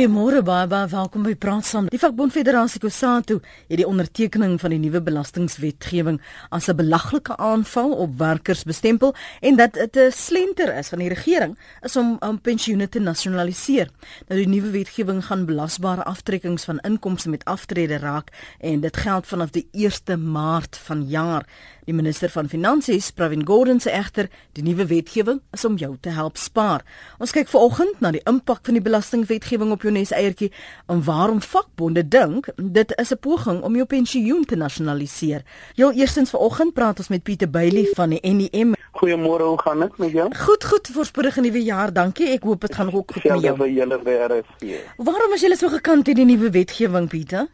[0.00, 1.88] Goeiemôre baie welkom by Praat saam.
[1.92, 3.34] Die Vakbond Federasie Kusatu
[3.68, 6.16] het die ondertekening van die nuwe belastingwetgewing
[6.48, 11.08] as 'n belaglike aanval op werkers bestempel en dat dit 'n slenter is van die
[11.08, 13.90] regering is om om pensioene te nasionaliseer.
[14.28, 18.30] Nou die nuwe wetgewing gaan belasbare aftrekkings van inkomste met aftrede raak
[18.60, 21.44] en dit geld vanaf die 1 Maart vanjaar.
[21.90, 26.12] Die minister van Finansies, Pravin Gordhan, sê egter die nuwe wetgewing is om jou te
[26.14, 26.84] help spaar.
[27.18, 30.52] Ons kyk vanoggend na die impak van die belastingwetgewing op jou nes eiertjie
[30.92, 35.42] en waarom vakbonde dink dit is 'n poging om jou pensioen te nasionaliseer.
[35.74, 38.74] Heel eerstens vanoggend praat ons met Pieter Bailey van die NEM.
[39.02, 40.34] Goeiemôre, hoe gaan dit met jou?
[40.34, 41.92] Goed, goed, voorspoedige nuwe jaar.
[41.92, 42.28] Dankie.
[42.28, 43.42] Ek hoop dit gaan ook goed met jou.
[43.42, 44.78] Ja, vir julle weer is.
[44.96, 47.48] Waarom is julle so gekant teen die nuwe wetgewing, Pieter?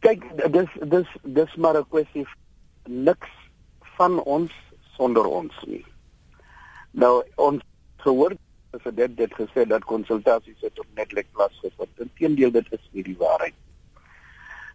[0.00, 2.26] Kyk, dis dis dis maar 'n kwessie
[2.88, 3.28] niks
[3.96, 4.52] van ons
[4.96, 5.84] sonder ons nie.
[6.90, 7.62] Nou ons
[8.04, 8.36] gehoor
[8.72, 12.00] president het gesê dat konsultasies het op Netlek plaasgevind.
[12.06, 13.54] Inteendeel dit is nie die waarheid.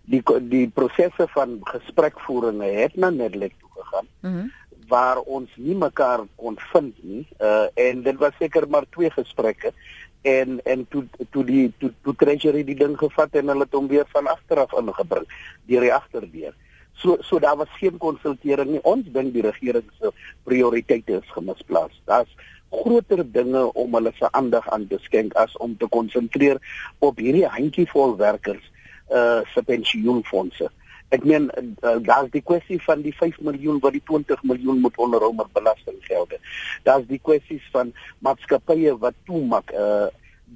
[0.08, 4.08] Die die prosesse van gesprekvoering het na Netlek toe gegaan.
[4.22, 4.38] Mhm.
[4.38, 4.56] Mm
[4.88, 7.26] waar ons nie mekaar kon vind nie.
[7.44, 9.74] Uh en dit was seker maar twee gesprekke
[10.22, 13.88] en en toe toe die toe, toe treasury die ding gevat en hulle het hom
[13.92, 15.28] weer van agter af ingebring
[15.68, 16.56] deur die agterdeur.
[16.98, 18.84] So so daar was geen konsultering nie.
[18.84, 20.12] Ons dink die regering se
[20.44, 21.94] prioriteite is gemisplaas.
[22.06, 22.32] Daar's
[22.70, 26.58] groter dinge om hulle se aandag aan te skenk as om te konsentreer
[27.00, 28.66] op hierdie handjievol werkers
[29.14, 30.72] uh se pensioenfonde.
[31.16, 34.98] Ek meen uh, daar's die kwessie van die 5 miljoen wat die 20 miljoen moet
[34.98, 36.40] onderhou met belastinggelde.
[36.84, 40.08] Daar's die kwessies van maatskappye wat toemaak uh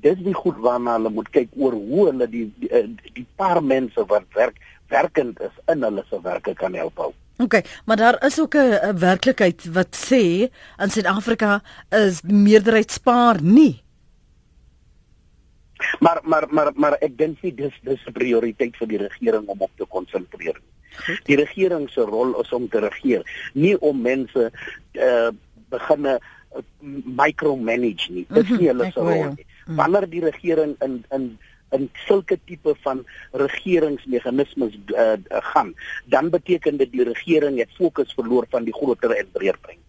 [0.02, 2.70] dis die goed waarna hulle moet kyk oor hoe hulle die die,
[3.14, 4.60] die, paar mense wat werk
[4.92, 7.12] werkend is in hulle se werke kan help hou.
[7.42, 13.82] OK, maar daar is ook 'n werklikheid wat sê in Suid-Afrika is meerderheid spaar nie.
[16.00, 19.60] Maar maar maar maar ek dink nie dis dis 'n prioriteit vir die regering om
[19.60, 21.18] op te konsentreer nie.
[21.24, 24.52] Die regering se rol is om te regeer, nie om mense
[24.94, 25.30] uh
[25.72, 26.62] beginne uh,
[27.06, 28.26] micromanage nie.
[28.28, 29.46] Dis mhm, nie hulle se rol nie.
[29.66, 29.76] Mhm.
[29.76, 31.38] Wanneer die regering in in
[31.72, 35.74] in sulke tipe van regeringsmeganismes uh, gaan,
[36.06, 39.81] dan beteken dit die regering het fokus verloor van die groter en breër prentjie.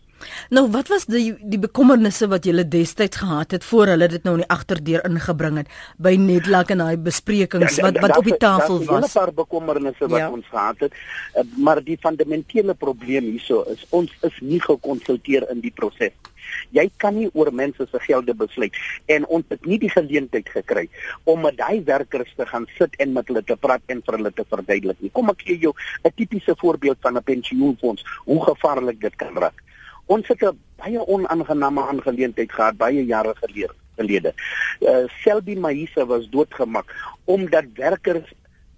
[0.51, 4.35] Nou, wat was die die bekommernisse wat julle destyds gehad het voor hulle dit nou
[4.39, 5.69] in die agterdeur ingebring het
[5.99, 8.87] by Netlak en daai besprekings ja, wat wat op die tafel was?
[8.87, 10.31] Daar was 'n paar bekommernisse wat ja.
[10.31, 10.93] ons gehad het,
[11.37, 16.33] uh, maar die fundamentele probleem hierso is ons is nie gekonsulteer in die proses nie.
[16.77, 18.77] Jy kan nie oor mense se gelde besluit
[19.15, 20.87] en ons het nie die geleentheid gekry
[21.31, 24.35] om met daai werkers te gaan sit en met hulle te praat en vir hulle
[24.37, 25.13] te verduidelik nie.
[25.19, 25.75] Kom ek gee jou
[26.05, 29.63] 'n tipiese voorbeeld van 'n pensioenfonds, hoe gevaarlik dit kan raak.
[30.07, 33.75] Ons het 'n baie onaangename aangeleentheid gehad baie jare gelede.
[33.97, 34.35] gelede.
[34.81, 38.33] Uh, Selby Mahisa was doodgemaak omdat werkers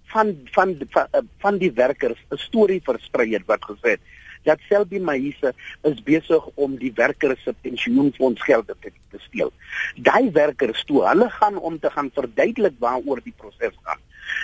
[0.05, 1.07] van van van,
[1.39, 4.01] van die werkers 'n storie versprei het wat gesê het
[4.45, 5.53] dat Selby Mahisa
[5.83, 9.53] is besig om die werkers se pensioenfonds gelde te, te steel.
[9.97, 14.01] Daai werkers toe, hulle gaan om te gaan verduidelik waaroor die proses gaan.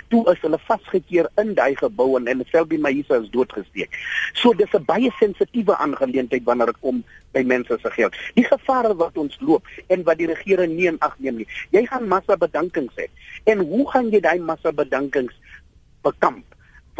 [0.09, 3.97] Toe is hulle vasgekeer in daai gebou en, en Selby Mahisa is doodgesteek.
[4.33, 8.15] So dis 'n baie sensitiewe aangeleentheid wanneer dit kom by mense se geld.
[8.35, 11.47] Die gevare wat ons loop en wat die regering nie in ag neem nie.
[11.71, 13.07] Jy gaan massa bedankings hê.
[13.43, 15.33] En hoe gaan jy daai massa bedankings
[16.01, 16.50] bekamp?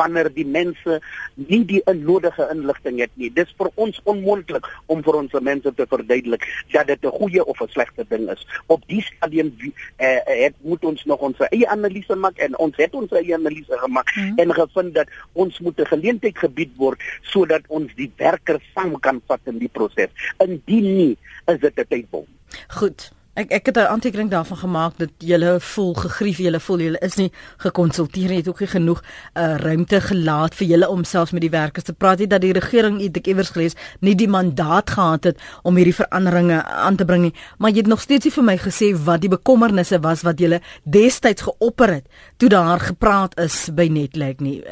[0.01, 0.99] Wanneer die mense
[1.35, 3.29] nie die nodige inligting het nie.
[3.33, 7.61] Dis vir ons onmoontlik om vir ons mense te verduidelik dat dit 'n goeie of
[7.61, 8.41] 'n slegte ding is.
[8.67, 9.53] Op die stadium
[9.97, 13.77] eh, het moet ons nog ons eie analise maak en ons het ons eie analise
[13.83, 14.37] gemaak hmm.
[14.37, 19.21] en gevind dat ons moet 'n geleentheid gebied word sodat ons die werkers saam kan
[19.27, 20.09] vat in die proses.
[20.37, 22.25] Indien nie, is dit 'n tydbom.
[22.67, 23.11] Goed.
[23.33, 27.15] Ek ek het 'n aantekening daarvan gemaak dat julle voel gegrief, julle voel julle is
[27.15, 29.03] nie gekonsulteer nie, het ook nie genoeg
[29.33, 32.51] uh, ruimte gelaat vir julle om selfs met die werkers te praat nie dat die
[32.51, 37.21] regering ek iewers gelees nie die mandaat gehad het om hierdie veranderinge aan te bring
[37.21, 37.33] nie.
[37.57, 40.61] Maar jy het nog steeds nie vir my gesê wat die bekommernisse was wat julle
[40.83, 42.05] destyds geopper het
[42.37, 44.63] toe daar gepraat is by Netlek nie.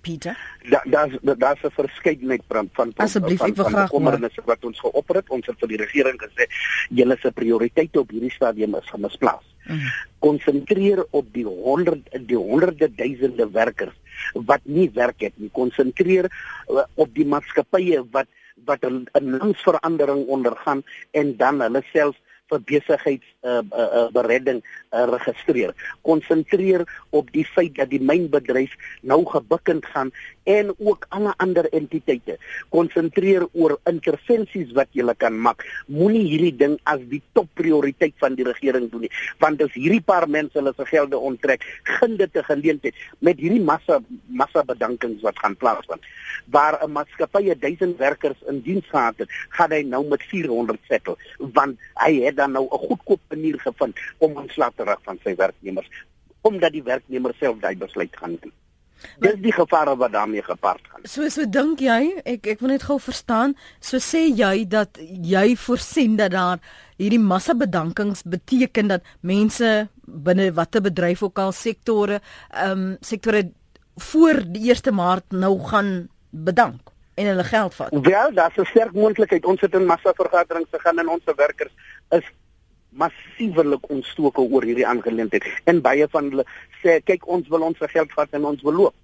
[0.00, 0.36] Pieter?
[0.70, 5.16] Da daar's daar's 'n verskeidenheid van van Asseblief, ek wil graag kommernisse wat ons geopper
[5.16, 5.30] het.
[5.30, 6.46] Ons het vir die regering gesê
[6.90, 9.44] julle se prioriteite op hierdie stadium is gemisplaas.
[9.66, 9.86] Mhm.
[10.18, 11.06] Konsentreer mm.
[11.10, 13.96] op die honderd die honderde duisende werkers
[14.34, 15.50] wat nie werk het nie.
[15.52, 16.28] Konsentreer
[16.68, 18.26] uh, op die maatskappye wat
[18.64, 22.16] wat 'n langsverandering ondergaan en dan hulle self
[22.50, 24.60] vir besigheids uh, uh, uh, beredding
[24.92, 25.74] uh, registreer.
[26.06, 26.84] Konsentreer
[27.16, 30.12] op die feit dat die mynbedryf nou gebukkend gaan
[30.44, 32.38] en ook alle ander entiteite.
[32.68, 35.64] Konsentreer oor intervensies wat jy kan maak.
[35.86, 40.28] Moenie hierdie ding as die topprioriteit van die regering doen nie, want as hierdie paar
[40.28, 41.64] mense hulle se gelde onttrek,
[41.98, 46.02] gun dit 'n geleentheid met hierdie massa massa bedankings wat gaan plaasvind.
[46.46, 51.16] Waar 'n maatskappy 1000 werkers in diens gehad het, gaan hy nou met 400 settle,
[51.38, 55.34] want hy het dan nou 'n goedkoop manier gevind om ontslae te raak van sy
[55.34, 55.88] werknemers
[56.40, 58.52] omdat die werknemer self daai besluit gaan neem.
[59.20, 61.04] Dis die gevare wat daarmee gepaard gaan.
[61.04, 65.56] So so dink jy, ek ek wil net gou verstaan, so sê jy dat jy
[65.56, 66.58] voorsien dat daar
[67.00, 72.20] hierdie massa bedankings beteken dat mense binne watter bedryf ook al sektore,
[72.50, 73.50] ehm um, sektore
[74.00, 77.90] voor die 1 Maart nou gaan bedank en hulle geld vat.
[77.90, 81.72] Wel, daar's 'n sterk moontlikheid ons sit in massa vergaderings te gaan en ons werkers
[82.10, 82.24] is
[82.90, 86.46] massiewelik ontstoke oor hierdie aangeleentheid en baie van hulle
[86.82, 88.96] sê kyk ons wil ons geld vat en ons wil loop.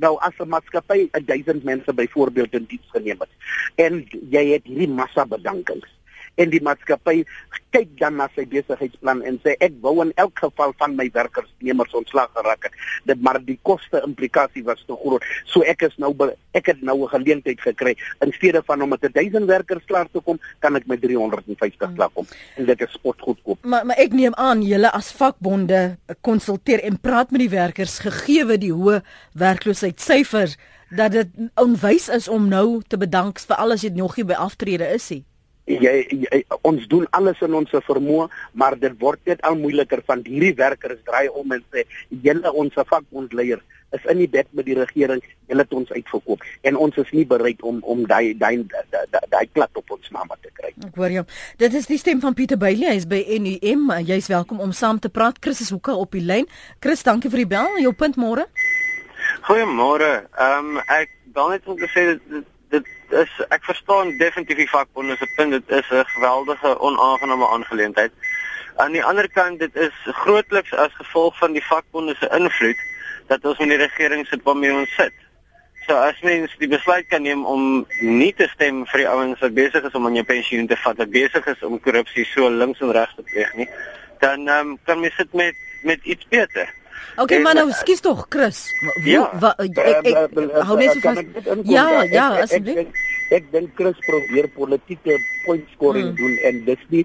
[0.00, 3.32] Nou as 'n maatskappy 1000 mense byvoorbeeld in diens geneem het
[3.76, 5.88] en jy het hierdie massa bedankings
[6.34, 7.24] en die maatskappy
[7.70, 11.94] kyk dan na sy besigheidsplan en sê ek wou in elk geval van my werkersnemers
[11.94, 12.74] ontslag geraak het
[13.06, 15.24] dit maar die koste implikasie was te groot.
[15.46, 16.12] So ek is nou
[16.52, 17.96] ek het nou 'n geleentheid gekry.
[18.20, 21.96] In steede van om met 1000 werkers klaar te kom kan ek met 350 hmm.
[21.96, 22.26] klaar kom.
[22.56, 27.00] En dit is spot goedkoop maar maar ek neem aan julle as vakbonde konsulteer en
[27.00, 29.00] praat met die werkers gegee die hoë
[29.38, 30.56] werkloosheidssyfers
[30.90, 34.88] dat dit onwys is om nou te bedank vir alles wat nog nie by aftrede
[34.94, 35.24] is nie
[35.70, 35.94] jy,
[36.26, 40.54] jy ons doen alles in ons vermoë maar dit word net al moeiliker van hierdie
[40.58, 41.86] werkers draai om en sê
[42.26, 43.62] julle ons vakbondleier
[43.96, 46.44] is in die bed met die regering julle het ons uitverkoop.
[46.62, 48.62] En ons is nie bereid om om daai daai
[49.30, 51.24] daai plat op ons naam te kry ek hoor jou.
[51.60, 54.98] Dit is die stem van Pieter Bailey hy is by NUM jy's welkom om saam
[54.98, 55.40] te praat.
[55.42, 56.48] Chris is hoekom op die lyn.
[56.80, 57.78] Chris dankie vir die bel.
[57.84, 58.46] Jou punt môre?
[59.48, 60.10] Goeiemôre.
[60.38, 62.46] Ehm um, ek dan net om te sê dit
[63.12, 68.12] is ek verstaan definitief die vakbonde se punt dit is 'n geweldige onaangename aangeleentheid.
[68.76, 72.78] Aan die ander kant dit is grootliks as gevolg van die vakbonde se invloed
[73.26, 75.12] dat ons in die regering sit waarmee ons sit.
[75.86, 79.54] So as mens die besluit kan neem om nie te stem vir die ouens wat
[79.54, 82.80] besig is om aan jou pensioen te vat, wat besig is om korrupsie so links
[82.80, 83.68] en regs te pleeg nie,
[84.18, 86.68] dan um, kan mens sit met met iets beter.
[87.20, 88.64] Okay, maar nou, skus tog, Chris.
[89.04, 91.20] Ja, wa, ek, ek, ek, ek hou net so vas.
[91.68, 92.88] Ja, ja, asseblief.
[93.30, 96.18] Ek dink Chris probeer politieke point scoring hmm.
[96.18, 97.04] doen en dis nie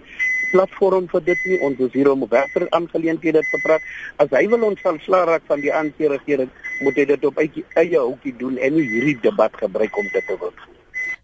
[0.51, 1.59] platform vir dit nie.
[1.67, 3.83] Ons is hier om werker aangeleenthede te praat.
[4.21, 6.51] As hy wil ons van slaag raak van die ANC regering,
[6.85, 10.39] moet hy dit op eie hoekie doen en nie hierdie debat gebruik om dit te
[10.41, 10.55] wil.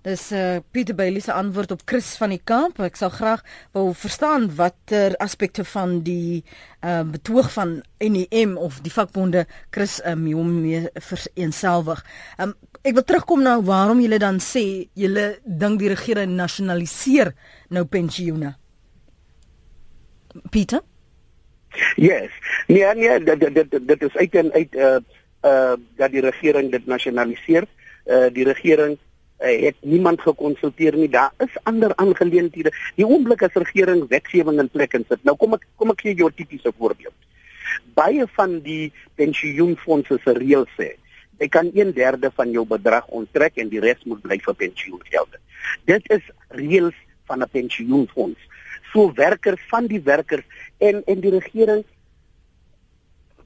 [0.01, 2.79] Dis uh, Pieter Bailey se antwoord op Chris van die Kaap.
[2.81, 3.43] Ek sal graag
[3.75, 6.41] wou verstaan watter aspekte van die
[6.81, 12.01] uh, betoog van NEM of die vakbonde Chris um, hom mee vereenselwig.
[12.41, 14.63] Um, ek wil terugkom na waarom julle dan sê
[14.97, 17.35] julle dink die regering nasionaliseer
[17.69, 18.55] nou pensioene.
[20.49, 20.81] Pieter?
[22.01, 22.33] Yes.
[22.67, 24.97] Nee, nee, dit dit dit is uit en uit uh
[25.45, 27.69] uh dat die regering dit nasionaliseer.
[28.09, 28.97] Uh die regering
[29.41, 31.09] het niemand gekonsulteer nie.
[31.09, 32.71] Daar is ander aangeleenthede.
[32.95, 35.23] Die oomblik as regering wetgewing in plek en sit.
[35.25, 37.17] Nou kom ek kom ek gee jou 'n tipiese voorbeeld.
[37.93, 40.95] Baie van die pensioenfonde se reëls sê
[41.39, 45.37] jy kan 1/3 van jou bedrag onttrek en die res moet bly vir pensioengeld.
[45.85, 46.95] Dit is reëls
[47.25, 48.39] van 'n pensioenfonds.
[48.93, 50.45] So werkers van die werkers
[50.77, 51.83] en en die regering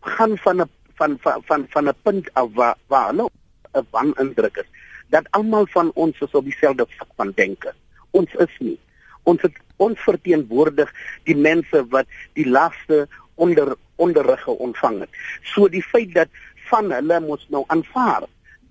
[0.01, 3.29] gaan van 'n van van van van 'n punt af waar waar hulle
[3.73, 4.69] 'n wan indruk is
[5.13, 7.73] dat almal van ons is op dieselfde vlak van denke.
[8.11, 8.79] Ons is nie.
[9.23, 10.91] Ons het, ons verteenwoordig
[11.23, 15.21] die mense wat die laaste onder onderrige ontvang het.
[15.43, 16.29] So die feit dat
[16.69, 18.25] van hulle mos nou aanvaar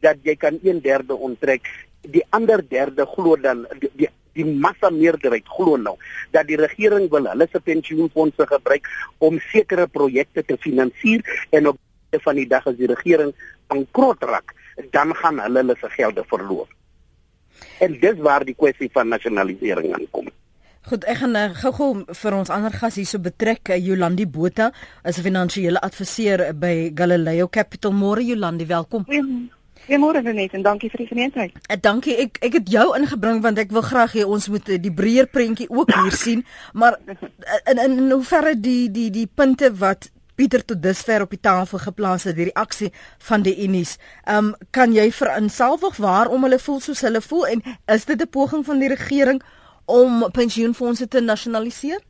[0.04, 1.68] dat jy kan 1/3 onttrek,
[2.00, 5.94] die ander derde glo dan die, die die massa meerderheid glo nou
[6.34, 8.88] dat die regering wil hulle se pensioenfonde gebruik
[9.18, 11.78] om sekere projekte te finansier en op
[12.26, 13.32] van die dag as die regering
[13.70, 14.54] bankrot raak
[14.90, 16.68] dan gaan hulle hulle se gelde verloor.
[17.80, 20.30] En dis waar die kwessie van nasionalisering aankom.
[20.84, 24.66] Goed, ek gaan uh, gou-gou vir ons ander gas hierso betrek, uh, Jolandi Botha,
[25.02, 27.92] as 'n finansiële adviseur by Galileo Capital.
[27.92, 29.06] Môre Jolandi, welkom.
[29.08, 31.52] Goeiemôre Renet en dankie vir die geleentheid.
[31.70, 32.16] Uh, dankie.
[32.16, 35.70] Ek ek het jou ingebring want ek wil graag hê ons moet die breër prentjie
[35.70, 36.98] ook hier sien, maar
[37.64, 41.78] in in, in hoeverre die die die punte wat Pieter tot dusver op die tafel
[41.78, 43.98] geplaas het die reaksie van die Unis.
[44.24, 48.28] Ehm um, kan jy verinsalwig waarom hulle voel soos hulle voel en is dit 'n
[48.28, 49.42] poging van die regering
[49.84, 52.00] om pensioenfonde te nasionaliseer?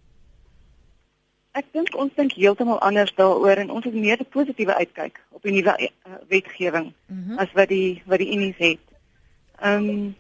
[1.53, 5.43] Ek dink ons dink heeltemal anders daaroor en ons het meer 'n positiewe uitkyk op
[5.43, 7.39] die nuwe uh, wetgewing mm -hmm.
[7.39, 8.81] as wat die wat die Unie het.
[9.61, 10.17] Ehm um,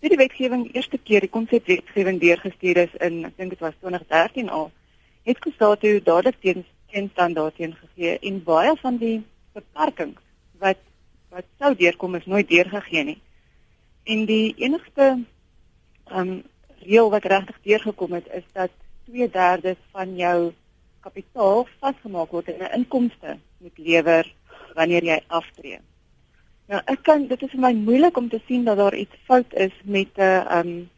[0.00, 4.48] die wetgewing eerste keer die konsep wetgewing deurgestuur is in ek dink dit was 2013
[4.48, 4.70] al
[5.26, 9.16] het Kusatu dadelik teen teen standaard teen gegee en baie van die
[9.52, 10.22] beperkings
[10.58, 10.80] wat
[11.28, 13.18] wat sou deurkom is nooit deurgegee nie.
[14.04, 15.08] En die enigste
[16.08, 16.42] ehm um,
[16.78, 18.70] reël wat regtig deurgekom het is dat
[19.10, 20.52] 2/3 van jou
[21.00, 24.34] kapitaal vasgemaak word en 'n inkomste moet lewer
[24.74, 25.80] wanneer jy aftree.
[26.68, 29.54] Nou ek kan dit is vir my moeilik om te sien dat daar iets fout
[29.54, 30.90] is met 'n um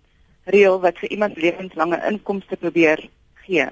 [0.45, 3.67] reël wat vir iemand lewenslange inkomste probeer gee.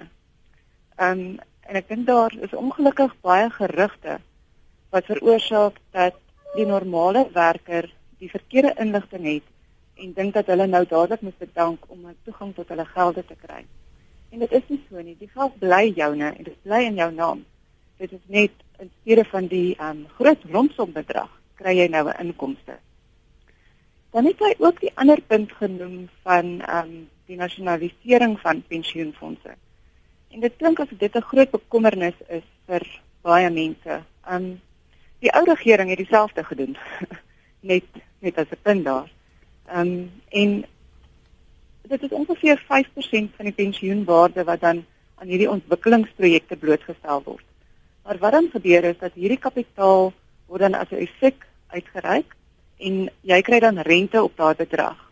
[0.96, 4.18] Um en ek dink daar is ongelukkig baie gerugte
[4.94, 6.16] wat veroorsaak dat
[6.54, 9.46] die normale werker die verkeerde inligting het
[10.00, 13.36] en dink dat hulle nou dadelik moet bedank om 'n toegang tot hulle gelde te
[13.44, 13.64] kry.
[14.30, 15.16] En dit is nie so nie.
[15.18, 17.44] Die geld bly joune en dit bly in jou naam.
[17.96, 22.20] Dit is net in steede van die um groot rondsom bedrag kry jy nou 'n
[22.26, 22.78] inkomste.
[24.10, 29.54] Dan het hy ook die ander punt genoem van um die nasionalisering van pensioenfonde.
[30.28, 32.82] En dit klink asof dit 'n groot bekommernis is vir
[33.22, 34.02] baie mense.
[34.30, 34.60] Um
[35.18, 36.76] die ou regering het dieselfde gedoen.
[37.70, 37.84] net
[38.20, 39.10] net as 'n punt daar.
[39.74, 40.64] Um en
[41.88, 47.44] dit is ongeveer 5% van die pensioenwaarde wat dan aan hierdie ontwikkelingsprojekte blootgestel word.
[48.04, 50.12] Maar wat dan gebeur is dat hierdie kapitaal
[50.46, 52.36] word dan as 'n effek uitgereik
[52.78, 55.07] en jy kry dan rente op daardie bedrag.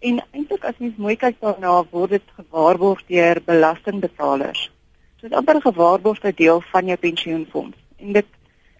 [0.00, 4.70] En eintlik as mens mooi kyk daarna word dit gewaarborg deur belastingbetalers.
[5.16, 7.76] So dit amper 'n gewaarborgde deel van jou pensioenfonds.
[7.96, 8.26] En dit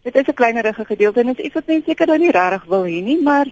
[0.03, 2.65] dit is 'n kleinerige gedeelte en dit is iets wat mense seker nou nie regtig
[2.65, 3.47] wil hê nie, maar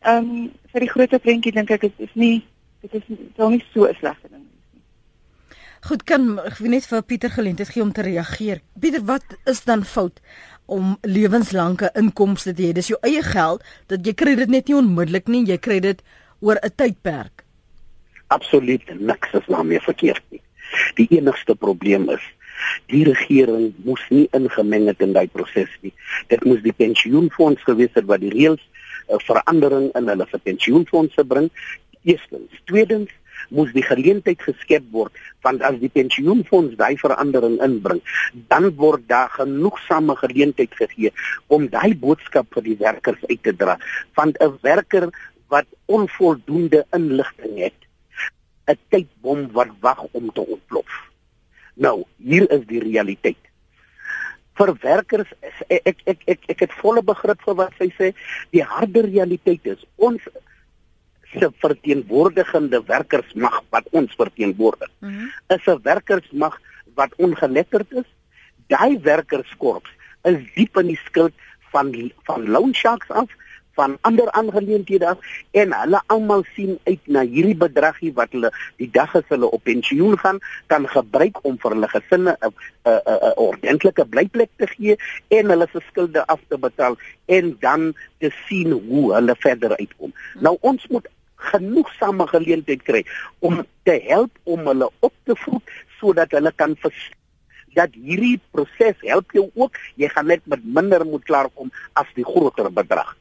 [0.00, 2.42] ehm um, vir die groter prentjie dink ek dit is nie
[2.80, 4.52] dit is wel nie so 'n slegte ding nie.
[5.82, 8.60] Goed, kan ek net vir Pieter geleentheid gee om te reageer.
[8.80, 10.20] Pieter, wat is dan fout
[10.66, 12.72] om lewenslange inkomste te hê?
[12.72, 16.02] Dis jou eie geld dat jy kry dit net nie onmiddellik nie, jy kry dit
[16.42, 17.44] oor 'n tydperk.
[18.26, 20.42] Absoluut niks is daarmee verkeerd nie.
[20.98, 22.24] Die enigste probleem is
[22.86, 25.92] die regering moes nie ingemeng het in daai proses nie.
[26.28, 28.62] Dit moes die pensioenfonds gewees het wat die reëls
[29.08, 31.50] uh, verandering in hulle pensioenfondse bring
[32.02, 33.10] Eerstens, tweedens
[33.54, 37.98] moes die geleentheid geskep word want as die pensioenfonds daai verandering inbring,
[38.50, 41.10] dan word daar genoegsame geleentheid gegee
[41.50, 43.76] om daai boodskap vir die werkers uit te dra
[44.18, 45.10] van 'n werker
[45.52, 47.78] wat onvoldoende inligting het,
[48.66, 50.92] 'n tydbom wat wag om te ontplof.
[51.74, 53.42] Nou, hier is die realiteit.
[54.54, 55.30] Vir werkers
[55.68, 58.12] ek ek ek ek, ek het volle begrip vir wat sy sê.
[58.50, 60.22] Die harde realiteit is ons
[61.32, 64.90] se verteenwoordigende werkersmag wat ons verteenwoordig.
[65.00, 65.30] Mm -hmm.
[65.56, 66.60] Is 'n werkersmag
[66.94, 68.08] wat ongeletterd is.
[68.66, 69.90] Daai werkerskorps
[70.22, 71.34] is diep in die skuld
[71.72, 73.28] van van loan sharks af
[73.74, 75.18] van ander aangeleenthede af
[75.50, 78.50] en hulle almal sien uit na hierdie bedragie wat hulle
[78.82, 80.40] die dag as hulle op pensioen gaan
[80.72, 82.52] kan gebruik om vir hulle gesinne 'n
[82.84, 84.96] 'n 'n ordentlike blyplek te gee
[85.28, 90.12] en hulle se skulde af te betaal en dan te sien hoe hulle verder uitkom.
[90.40, 93.04] Nou ons moet genoegsame geleentheid kry
[93.38, 95.62] om te help om hulle op te voed
[95.98, 97.20] sodat hulle kan verstaan
[97.74, 102.26] dat hierdie proses help jou ook jy gaan net met minder moet klaarkom as die
[102.26, 103.16] groter bedrag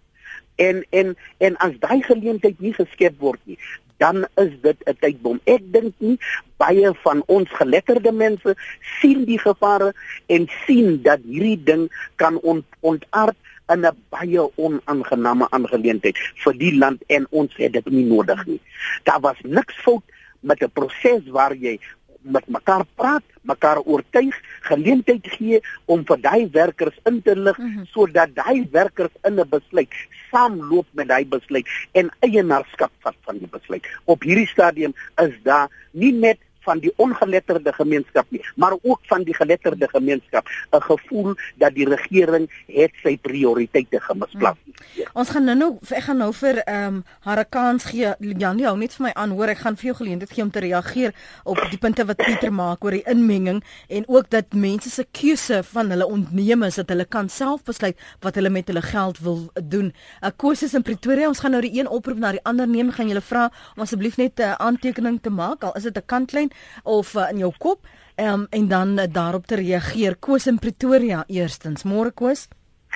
[0.67, 3.57] en en en as daai geleentheid nie geskep word nie
[4.01, 6.17] dan is dit 'n tydbom ek dink nie
[6.57, 8.55] baie van ons geletterde mense
[8.99, 9.93] sien die gevare
[10.35, 11.89] en sien dat hierdie ding
[12.21, 13.37] kan ont, ontaard
[13.73, 18.61] in 'n baie onaangename aangeleentheid vir die land en ons het dit nie nodig nie.
[19.03, 20.03] Daar was niks fout
[20.39, 21.79] met 'n proses waar jy
[22.21, 27.73] met mekaar praat, mekaar oortuig, geleentheid gee om vir daai werkers in te lig mm
[27.73, 27.85] -hmm.
[27.85, 29.93] sodat daai werkers in 'n besluit
[30.31, 33.87] saamloop met daai besluit en eienaarskap vat van die besluit.
[34.05, 39.23] Op hierdie stadium is daar nie net van die ongeletterde gemeenskap nie, maar ook van
[39.23, 44.57] die geletterde gemeenskap 'n gevoel dat die regering het sy prioriteite gemisplaas.
[44.65, 44.71] Hmm.
[45.13, 48.13] Ons gaan nou nou ek gaan nou vir ehm um, haar kans gee.
[48.19, 50.59] Janie, hou net vir my aan, hoor, ek gaan vir jou geleentheid gee om te
[50.59, 51.13] reageer
[51.43, 55.63] op die punte wat Pieter maak oor die inmenging en ook dat mense se keuse
[55.63, 59.49] van hulle ontneem is dat hulle kan self besluit wat hulle met hulle geld wil
[59.63, 59.91] doen.
[60.21, 61.27] Ek koes is in Pretoria.
[61.27, 62.91] Ons gaan nou die een oproep na die ander neem.
[62.91, 66.50] Gaan julle vra om asseblief net 'n aantekening te maak al is dit 'n kantlyn
[66.83, 70.15] of uh, in jou kop um, en dan uh, daarop te reageer.
[70.19, 71.83] Koos in Pretoria eerstens.
[71.83, 72.47] Môre Koos.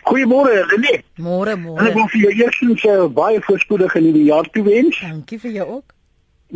[0.05, 1.03] Goeiemôre, René.
[1.17, 1.87] Môre, môre.
[1.87, 4.99] Ek wil vir jou eerstens uh, baie voorspoedige nuwe jaar toewens.
[5.01, 5.95] Dankie vir jou ook.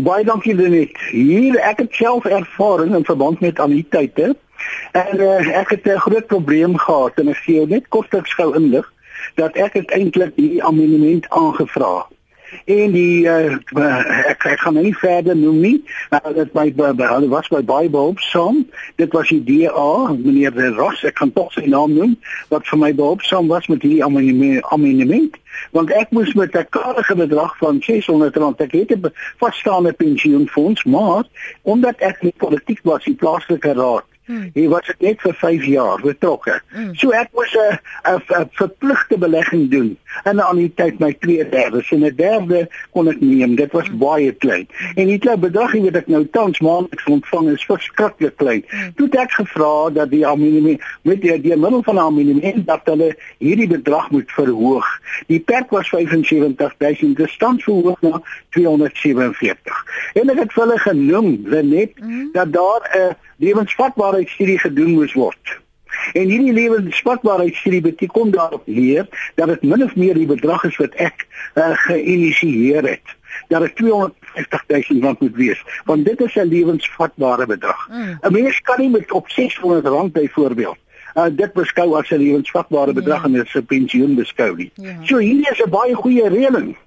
[0.05, 0.93] Baie dankie Lenet.
[1.09, 4.35] Hier ek het self ervaring in verband met anniteite.
[4.91, 8.53] En uh, ek het 'n groot probleem gehad en ek sê jou net kortliks gou
[8.55, 8.85] inlig
[9.35, 12.07] dat ek het eintlik die amendement aangevra
[12.65, 13.57] en die uh,
[14.29, 15.77] ek, ek gaan nie verder noem nie
[16.11, 18.65] uh, dit by hulle was by baie behulpsaam
[19.01, 22.15] dit was die DA meneer de Ross ek kan tog sy naam noem
[22.53, 25.37] wat vir my behulpsaam was met die amendement.
[25.75, 30.83] Want ek moes met 'n kaartige bedrag van 600 rand ek het 'n vasstaande pensioenfonds
[30.83, 31.23] maar
[31.63, 34.51] omdat ek nie politiek was in plaaslike raad Hmm.
[34.53, 36.59] Hy was net vir 5 jaar betrokke.
[36.69, 36.91] Hmm.
[37.01, 42.05] So ek moes 'n 'n verpligte belegging doen en aan die tyd my 2/3 en
[42.05, 43.55] 'n derde kon ek neem.
[43.55, 43.97] Dit was hmm.
[43.97, 44.67] baie klein.
[44.95, 48.63] En die klein bedrag wat ek nou tans maandeliks ontvang is verskriklik klein.
[48.69, 48.93] Hmm.
[48.95, 53.67] Toe ek gevra dat die aminimum met die, die middel van aminimum dat hulle hierdie
[53.67, 54.85] bedrag moet verhoog.
[55.27, 60.13] Die perk was 75000, dit staan verhoog na 247.
[60.13, 62.29] En ek het hulle genoem, net hmm.
[62.33, 65.59] dat daar 'n uh, lewensvatbaarheidstudie gedoen moes word.
[66.13, 70.93] En hierdie lewensvatbaarheidstudie beteken daarop leer dat dit min of meer die bedrag is wat
[70.95, 73.15] ek uh, geïnisieer het.
[73.47, 77.87] Dat dit 250 000 rand moet wees, want dit is 'n lewensvatbare bedrag.
[77.89, 78.19] Mm.
[78.21, 80.77] 'n Mens kan nie met op 600 rand byvoorbeeld
[81.15, 83.25] Uh, dit beskou as 'n lewensvatbare bedrag ja.
[83.25, 84.71] en dit is 'n pensioen beskou nie.
[84.75, 84.95] Ja.
[85.03, 86.77] So hier is 'n baie goeie reëling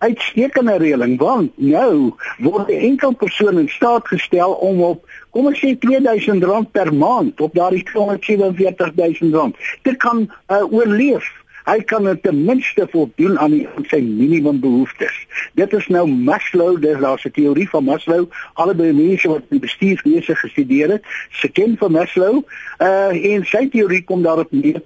[0.00, 5.60] uitstekende reëling want nou word 'n enkel persoon in staat gestel om op kom ons
[5.60, 11.28] sê R2000 per maand op daardie R247000 te kan uh, oorleef.
[11.64, 15.16] Hy kan ten minste voldoen aan die, sy minimumbehoeftes.
[15.54, 18.26] Dit is nou Maslow, dis daar's 'n teorie van Maslow.
[18.54, 22.42] Alle mense wat die bestuurswese gestudeer het, se ken van Maslow.
[22.78, 24.82] Uh en sy teorie kom daarop neer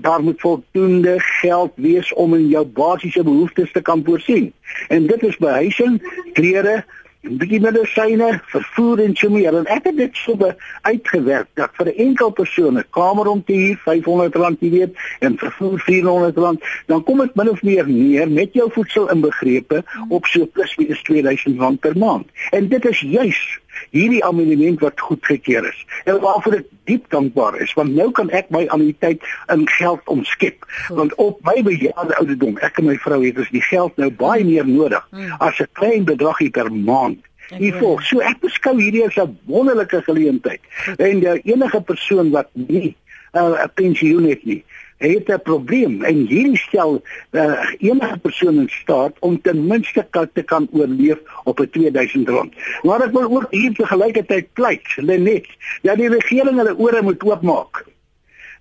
[0.00, 4.52] daar moet voldoende geld wees om in jou basiese behoeftes te kan voorsien.
[4.88, 6.84] En dit is behuising, klere,
[7.24, 9.54] 'n bietjie medisyne, vervoer en so meer.
[9.56, 10.36] En ek het dit so
[10.82, 15.38] uitgewerk dat vir 'n enkel persoon 'n kamer om te huur R500 jy weet en
[15.38, 20.46] vervoer R400, dan kom dit min of meer neer met jou voedsel inbegrepe op so
[20.46, 22.26] plus minus R2000 per maand.
[22.50, 23.60] En dit is juis
[23.94, 25.84] hierdie amendement wat goedgekeur is.
[26.04, 29.22] En waarvoor ek diep dankbaar is, want nou kan ek my anniteit
[29.52, 30.66] in geld omskep.
[30.88, 34.44] Want op my bejaarde ouderdom, ek en my vrou het ons die geld nou baie
[34.46, 35.38] meer nodig hmm.
[35.38, 37.22] as 'n klein bedragie per maand.
[37.52, 40.60] Hiervoor, so ek beskou hierdie as 'n wonderlike geleentheid.
[40.96, 42.96] En die enige persoon wat nie
[43.32, 44.64] uh, 'n pensioen het nie,
[44.96, 50.42] het 'n probleem en hierdie stel uh, enige persoon in staat om ten minste te
[50.42, 52.54] kan oorleef op 'n 2000 rand.
[52.82, 55.46] Maar ek wil ook hier te gelykheid pleit, net
[55.82, 57.84] dat die regering hulle ore moet oopmaak.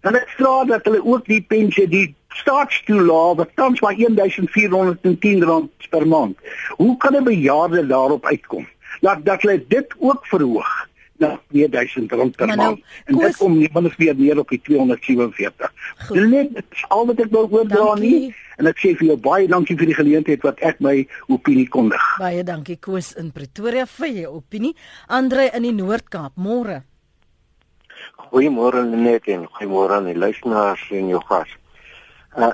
[0.01, 5.71] En ek vra dat hulle ook die pensioen die staatstoelaag wat tans maar 1410 rand
[5.89, 6.37] per maand.
[6.75, 8.67] Hoe kan 'n bejaarde daarop uitkom?
[9.01, 10.87] Dat dat hulle dit ook verhoog
[11.23, 12.95] na 2000 rand per nou, maand.
[13.07, 15.73] En dit kom nie minstens weer neer op die 247.
[16.11, 18.31] Dis net al wat ek wou oordra nie.
[18.61, 20.95] En ek sê vir jou baie dankie vir die geleentheid wat ek my
[21.33, 22.01] opinie kondig.
[22.21, 24.75] Baie dankie Koos in Pretoria vir jou opinie.
[25.07, 26.83] Andre in die Noord-Kaap, môre.
[28.29, 31.49] Goeiemôre Lenet en goeiemôre aan die luisteraars en jou gas.
[32.37, 32.53] Uh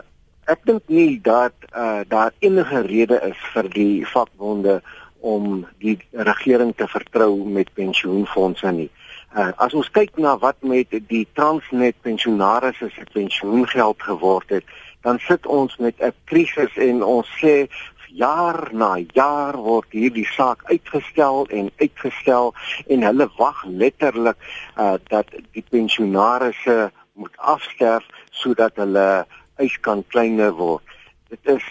[0.50, 4.80] ek dink nie dat uh daar enige rede is vir die vakbonde
[5.20, 8.90] om die regering te vertrou met pensioenfonde nie.
[9.36, 14.66] Uh, as ons kyk na wat met die Transnet pensionaarsse se pensioengeld geword het,
[15.06, 17.70] dan sit ons met 'n krisis en ons sê
[18.10, 22.54] jaar na jaar word hierdie saak uitgestel en uitgestel
[22.88, 24.38] en hulle wag letterlik
[24.78, 30.84] uh, dat die pensionaarsse moet afsterf sodat hulle eis kan kleiner word.
[31.30, 31.66] Dit is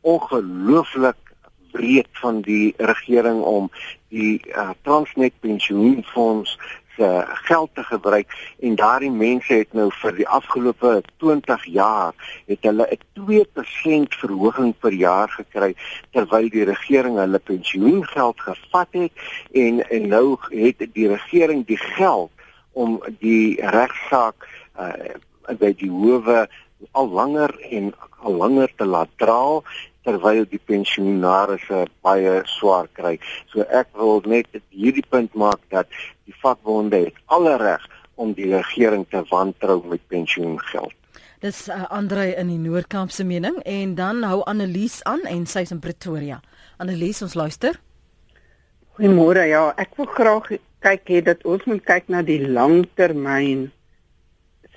[0.00, 1.16] ongelooflik
[1.76, 3.70] breed van die regering om
[4.08, 6.56] die uh, Transnet pensioenfonds
[6.96, 12.14] se geld te gebruik en daardie mense het nou vir die afgelope 20 jaar
[12.46, 15.74] het hulle 'n 2% verhoging per jaar gekry
[16.10, 19.12] terwyl die regering hulle pensioengeld gevat het
[19.52, 22.30] en en nou het die regering die geld
[22.72, 24.48] om die regsaak
[24.80, 24.92] uh,
[25.58, 26.48] by die howe
[26.92, 29.64] al langer en al langer te laat draal
[30.06, 33.16] terwyl die pensionaarsse baie swaar kry.
[33.52, 35.90] So ek wil net hierdie punt maak dat
[36.26, 37.82] die vakbonde het alle reg
[38.16, 40.94] om die regering te wantrou met pensioengeld.
[41.44, 45.74] Dis uh, Andre in die Noord-Kaap se mening en dan hou Annelies aan en sy's
[45.74, 46.40] in Pretoria.
[46.80, 47.76] Annelies, ons luister.
[48.96, 49.44] Goeiemôre.
[49.50, 50.48] Ja, ek wil graag
[50.84, 53.66] kyk hê dat ons moet kyk na die langtermyn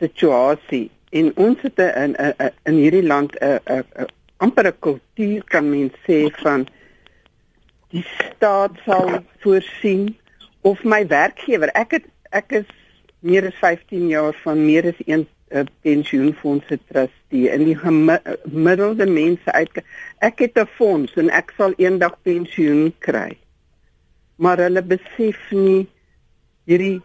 [0.01, 0.89] situasie.
[1.15, 4.09] En ons het in in, in hierdie land 'n 'n
[4.39, 6.67] amper 'n kultuur kan mens sê van
[7.91, 10.17] die staat sal voorsien
[10.61, 12.69] of my werkgewer ek het ek is
[13.19, 19.51] meer as 15 jaar van meer as een uh, pensioenfondse trustee in die gemiddelde mense
[19.51, 19.81] uit
[20.29, 23.37] ek het 'n fonds en ek sal eendag pensioen kry
[24.35, 25.87] maar hulle besef nie
[26.69, 27.01] hierdie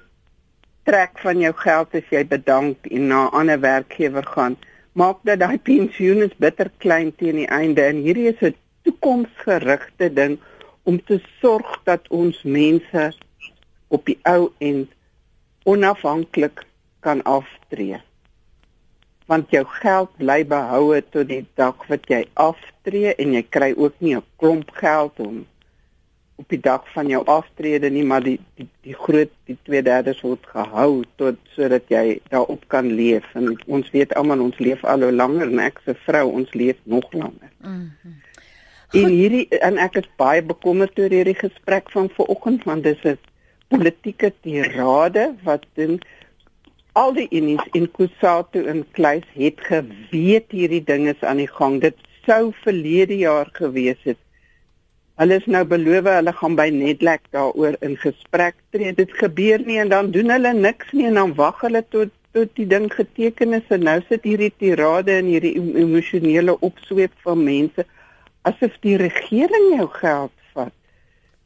[0.84, 4.56] trek van jou geld as jy bedank en na 'n ander werkgewer gaan
[4.94, 8.54] maak dat daai pensioen is bitter klein teen die einde en hierdie is 'n
[8.86, 10.38] toekomsgerigte ding
[10.82, 13.04] om te sorg dat ons mense
[13.88, 14.90] op die ou end
[15.64, 16.66] onafhanklik
[17.00, 17.98] kan aftree.
[19.26, 23.94] Want jou geld bly behoue tot die dag wat jy aftree en jy kry ook
[23.98, 25.46] nie 'n klomp geld om
[26.36, 30.46] op die dag van jou aftrede nie, maar die die die groot die 2/3 word
[30.54, 33.24] gehou tot sodat jy daarop kan leef.
[33.34, 36.76] En ons weet almal ons leef al hoe langer en ek se vrou ons leef
[36.82, 37.50] nog langer.
[37.60, 38.22] Mm -hmm.
[38.94, 43.18] En hierdie en ek is baie bekommerd oor hierdie gesprek van vanoggend want dis 'n
[43.68, 45.98] politieke tirade wat doen
[46.92, 51.80] al die unies in Kusatu en Kleis het geweet hierdie ding is aan die gang.
[51.82, 54.20] Dit sou verlede jaar gewees het.
[55.20, 58.90] Hulle is nou beloof hulle gaan by Netlek daaroor in gesprek tree.
[58.98, 62.50] Dit gebeur nie en dan doen hulle niks nie en dan wag hulle tot tot
[62.58, 67.84] die ding geteken is en nou sit hierdie tirade en hierdie emosionele opsweep van mense
[68.50, 70.74] asof die regering jou geld vat.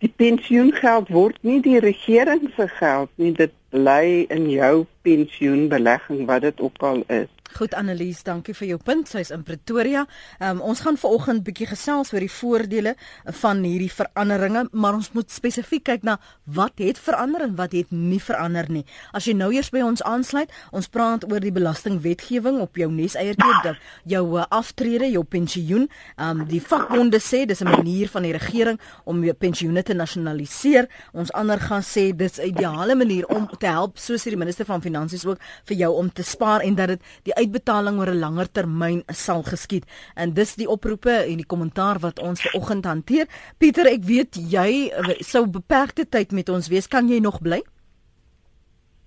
[0.00, 6.46] Die pensioengeld word nie die regering se geld nie, dit bly in jou pensioenbelegging wat
[6.48, 7.28] dit ook al is.
[7.56, 9.08] Goed Annelies, dankie vir jou punt.
[9.08, 10.02] Sy's in Pretoria.
[10.36, 12.92] Um, ons gaan vanoggend bietjie gesels oor die voordele
[13.40, 17.88] van hierdie veranderinge, maar ons moet spesifiek kyk na wat het verander en wat het
[17.94, 18.84] nie verander nie.
[19.16, 23.72] As jy nou eers by ons aansluit, ons praat oor die belastingwetgewing op jou neseiertjie,
[24.12, 25.88] jou uh, aftrede, jou pensioen.
[26.20, 30.88] Um die vakbonde sê dis 'n manier van die regering om jou pensioene te nasionaliseer.
[31.12, 34.82] Ons ander gaan sê dis 'n ideale manier om te help, soos die minister van
[34.82, 38.50] finansies ook vir jou om te spaar en dat dit die uitbetaling oor 'n langer
[38.52, 39.84] termyn sal geskied.
[40.14, 43.26] En dis die oproepe en die kommentaar wat ons ver oggend hanteer.
[43.58, 46.88] Pieter, ek weet jy sou beperkte tyd met ons wees.
[46.88, 47.62] Kan jy nog bly?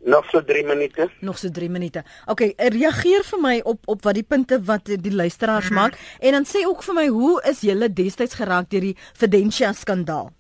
[0.04, 1.10] Nog so 3 minute.
[1.20, 2.04] Nog so 3 minute.
[2.26, 5.82] OK, reageer vir my op op wat die punte wat die luisteraars mm -hmm.
[5.82, 9.74] maak en dan sê ook vir my hoe is julle destyds geraak deur die Fidentia
[9.74, 10.32] skandaal?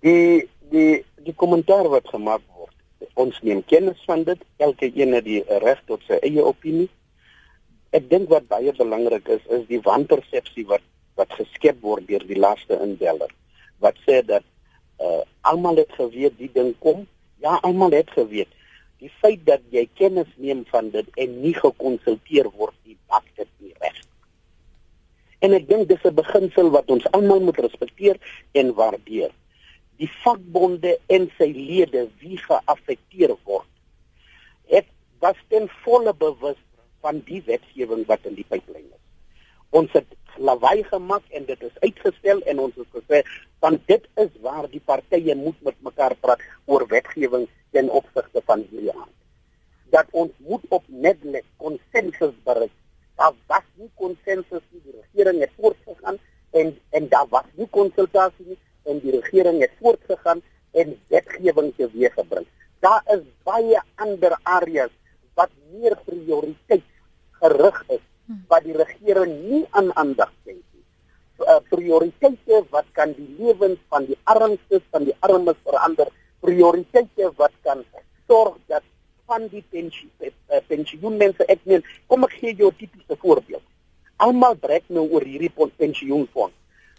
[0.00, 2.40] Die die die kommentaar wat gemaak
[3.16, 4.40] ons neem kennis van dit.
[4.56, 6.88] Elke een het die reg tot sy eie opinie.
[7.96, 10.84] Ek dink wat baie belangrik is is die wanpersepsie wat
[11.16, 13.30] wat geskep word deur die laaste indeller.
[13.80, 14.44] Wat sê dat
[15.00, 17.06] uh, almal het geweet die ding kom.
[17.40, 18.52] Ja almal het geweet.
[19.00, 23.48] Die feit dat jy kennis neem van dit en nie gekonsulteer word nie maak dit
[23.64, 23.96] nie reg.
[25.44, 28.20] En ek dink dis 'n beginsel wat ons almal moet respekteer
[28.52, 29.32] en waardeer
[30.00, 33.68] die vakbonde en sy lede wie geaffekteer word.
[34.68, 34.88] Ek
[35.24, 36.58] was ten volle bewus
[37.04, 39.02] van die wetgewing wat in die pipeline is.
[39.76, 43.22] Ons het lawaai gemaak en dit is uitgestel en ons het gesê
[43.64, 48.64] van dit is waar die partye moet met mekaar praat oor wetgewing ten opsigte van
[48.68, 49.12] hierdie aan.
[49.94, 52.74] Dat ons moet op netlek konsensus bereik.
[53.16, 56.20] Daar was nie konsensus nie, die regering het voortgegaan
[56.52, 60.42] en en daar was nie konsultasie nie en die regering het voortgegaan
[60.76, 62.46] en wetgewing teweeggebring.
[62.84, 64.92] Daar is baie ander areas
[65.34, 66.84] wat meer prioriteit
[67.40, 68.04] gerig is
[68.50, 70.82] wat die regering nie aan aandag gee nie.
[71.38, 76.08] Uh, prioriteite wat kan die lewens van die armstes van die armes verander,
[76.40, 77.84] prioriteite wat kan
[78.26, 78.82] sorg dat
[79.26, 83.64] van die pensioen uh, pensioenmense ek meen kom ek gee jou 'n tipiese voorbeeld.
[84.16, 86.54] Almal breek nou oor hierdie pensioenfonds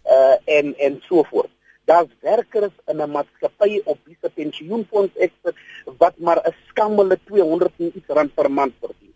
[0.08, 1.50] uh en en so voort
[1.88, 5.54] daar's werkers in 'n maatskappy op wie se pensioenfonds ekster
[5.98, 9.14] wat maar 'n skammele 200 en iets rand per maand verdien.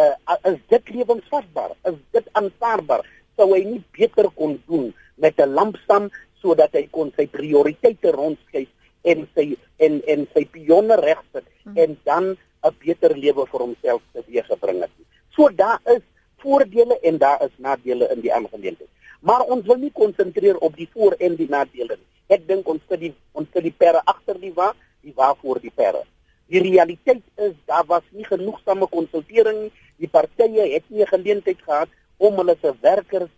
[0.00, 0.14] Uh
[0.52, 1.70] is dit lewensvatbaar?
[1.90, 3.02] Is dit aanvaarbaar?
[3.36, 6.10] Sou hy nie beter kon doen met 'n lampstam
[6.42, 8.68] sodat hy kon sy prioriteite rondskuif
[9.02, 11.76] en sy en en sy pionne regsit hmm.
[11.76, 12.24] en dan
[12.64, 14.90] 'n beter lewe vir homself te weegebring het.
[15.36, 16.02] So daar is
[16.42, 18.90] voordele en daar is nadele in die aangeleentheid.
[19.20, 22.06] Maar ons wil nie konsentreer op die voor en die nadele nie.
[22.28, 25.60] Ek dink ons sit die ons sit die pere agter die wa, die wa voor
[25.62, 26.04] die pere.
[26.48, 29.72] Die realiteit is daar was nie genoegsame konsultering nie.
[29.98, 33.30] Die partye het nie geleentheid gehad om hulle se werkers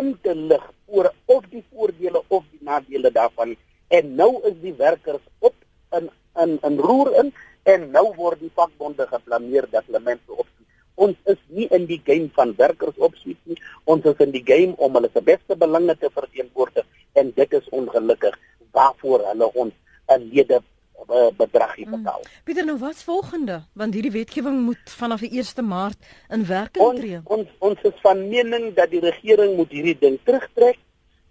[0.00, 3.56] in te lig oor of die voordele of die nadele daarvan.
[3.88, 5.54] En nou is die werkers op
[5.98, 6.10] in
[6.42, 10.45] in in roer in en nou word die vakbonde geplaneer dat hulle mense op
[10.96, 13.58] ons is nie in die game van werkers opsweet nie.
[13.84, 16.86] Ons is in die game om hulle se beste belange te verteenwoordig
[17.20, 18.38] en dit is ongelukkig
[18.76, 19.74] waarvoor hulle ons
[20.14, 20.60] 'n lede
[21.08, 22.02] uh, bedrag hier hmm.
[22.02, 22.22] betaal.
[22.22, 22.44] Hmm.
[22.44, 23.62] Pieter, nou wat's volgende?
[23.72, 27.20] Want hierdie wetgewing moet vanaf die 1 Maart in werking tree.
[27.24, 30.78] Ons ons is van mening dat die regering moet hierdie ding terugtrek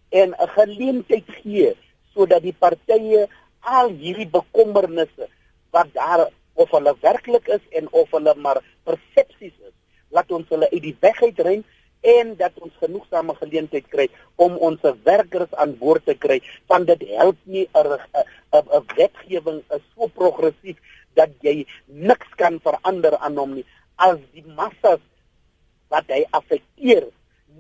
[0.10, 1.76] en 'n geleentheid gee
[2.14, 3.28] sodat die partye
[3.60, 5.28] al hierdie bekommernisse
[5.72, 9.76] wat daar of hulle werklik is en of hulle maar persepsies is,
[10.10, 11.64] laat ons hulle uit die weg uitren
[12.06, 14.06] en dat ons genoegsame geleentheid kry
[14.42, 16.38] om ons werkers aan boord te kry
[16.72, 17.98] want dit help nie 'n
[18.54, 20.78] 'n wetgewing is so progressief
[21.14, 23.66] dat jy niks kan verander aan hom nie
[23.96, 25.02] as die massas
[25.90, 27.10] wat hy affekteer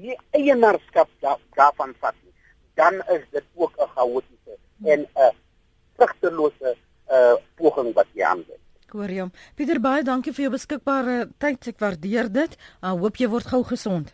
[0.01, 1.10] nie eienaarskap
[1.55, 2.34] daarvan vat nie
[2.75, 5.31] dan is dit ook 'n chaotiese en 'n
[5.97, 6.75] vrugtelose
[7.10, 8.64] uh poging wat jy aanwend
[8.95, 9.31] Korium.
[9.60, 11.71] Pieter baie dankie vir jou beskikbare tyd.
[11.73, 12.55] Ek waardeer dit.
[12.81, 14.13] Uh, hoop jy word gou gesond.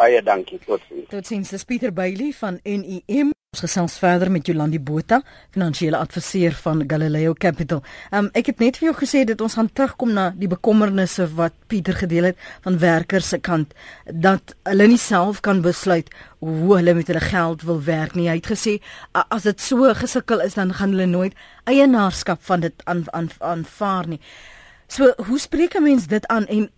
[0.00, 1.10] Baie dankie totsiens.
[1.12, 1.52] Totsiens.
[1.54, 3.34] Dis Pieter Bailey van NEM.
[3.50, 5.16] Ons gesels verder met Jolandi Botha,
[5.50, 7.80] finansiële adviseur van Galileo Capital.
[8.14, 11.56] Um, ek het net vir jou gesê dat ons gaan terugkom na die bekommernisse wat
[11.66, 13.74] Pieter gedeel het van werkers se kant
[14.06, 18.28] dat hulle nie self kan besluit hoe hulle met hulle geld wil werk nie.
[18.30, 18.76] Hy het gesê
[19.18, 21.34] as dit so gesukkel is dan gaan hulle nooit
[21.66, 24.22] eienaarskap van dit aanvaar aan, aan nie.
[24.86, 26.70] So, hoe spreek 'n mens dit aan en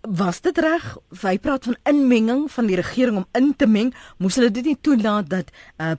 [0.00, 0.96] was dit reg?
[1.20, 3.92] Hy praat van inmenging van die regering om in te meng.
[4.18, 5.92] Moes hulle dit nie toelaat dat uh,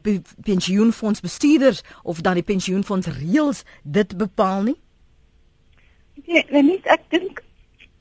[0.43, 4.77] pensioenfonds bestuurders of dan die pensioenfonds reëls dit bepaal nie?
[6.25, 7.41] Nee, nee, nie, ek dink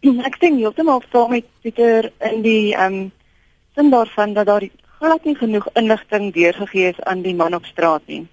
[0.28, 3.08] ek dink heeltemal saam met Pieter in die ehm um,
[3.76, 4.64] sin daarvan dat daar
[4.98, 8.24] glad nie genoeg inligting deurgegee is aan die man op straat nie.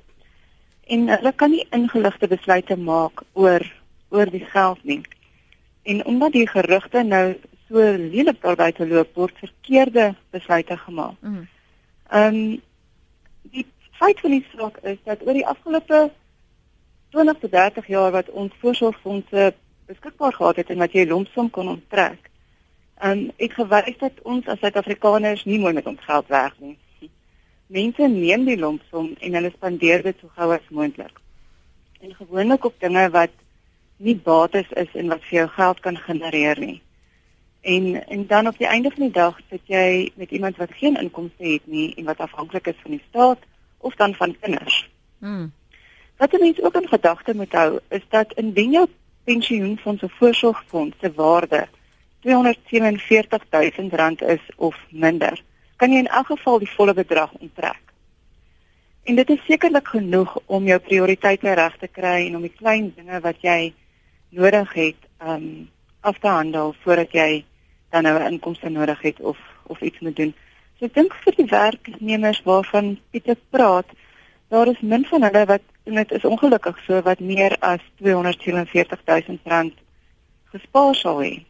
[0.87, 3.63] En hulle kan nie ingeligte besluite maak oor
[4.09, 5.01] oor die geld nie.
[5.83, 7.35] En omdat die gerugte nou
[7.67, 11.15] so lelik daarby te loop word verkeerde besluite gemaak.
[11.21, 11.47] Mm.
[12.09, 12.61] Ehm um,
[13.51, 13.65] die
[13.99, 16.11] feit van die saak is dat oor die afgelope
[17.15, 19.53] 20 tot 30 jaar wat ons voorsorgfondse
[19.87, 22.29] beskikbaar gehad het en wat jy lompsom kon onttrek.
[22.99, 26.77] Ehm um, ek gewys dat ons as Suid-Afrikaners nie mooi met ons geld werk nie.
[27.67, 31.19] Mense neem die lompsom en hulle spandeer dit so gou as moontlik.
[31.99, 33.33] En gewoonlik op dinge wat
[33.97, 36.81] nie bates is en wat vir jou geld kan genereer nie.
[37.67, 40.95] En en dan op die einde van die dag sit jy met iemand wat geen
[40.95, 43.39] inkomste het nie en wat afhanklik is van die staat
[43.77, 44.89] of dan van kinders.
[45.17, 45.51] Mm.
[46.17, 48.85] Wat jy mens ook in gedagte moet hou is dat indien jou
[49.23, 51.67] pensioenfonds of voorsorgfonds se waarde
[52.19, 55.43] 247 000 rand is of minder,
[55.75, 57.83] kan jy in elk geval die volle bedrag onttrek.
[59.03, 62.93] En dit is sekerlik genoeg om jou prioriteite reg te kry en om die klein
[62.95, 63.73] dinge wat jy
[64.29, 65.67] nodig het, um
[66.07, 67.43] af te handel voordat jy
[67.89, 70.33] dan nou 'n inkomste nodig het of of iets moet doen.
[70.79, 73.85] So ek dink vir die werknemers waarvan Pieter praat,
[74.47, 79.37] daar is min van hulle wat dit is ongelukkig so wat meer as 247 000
[79.43, 79.73] rand
[80.51, 81.45] gespaar sal hê.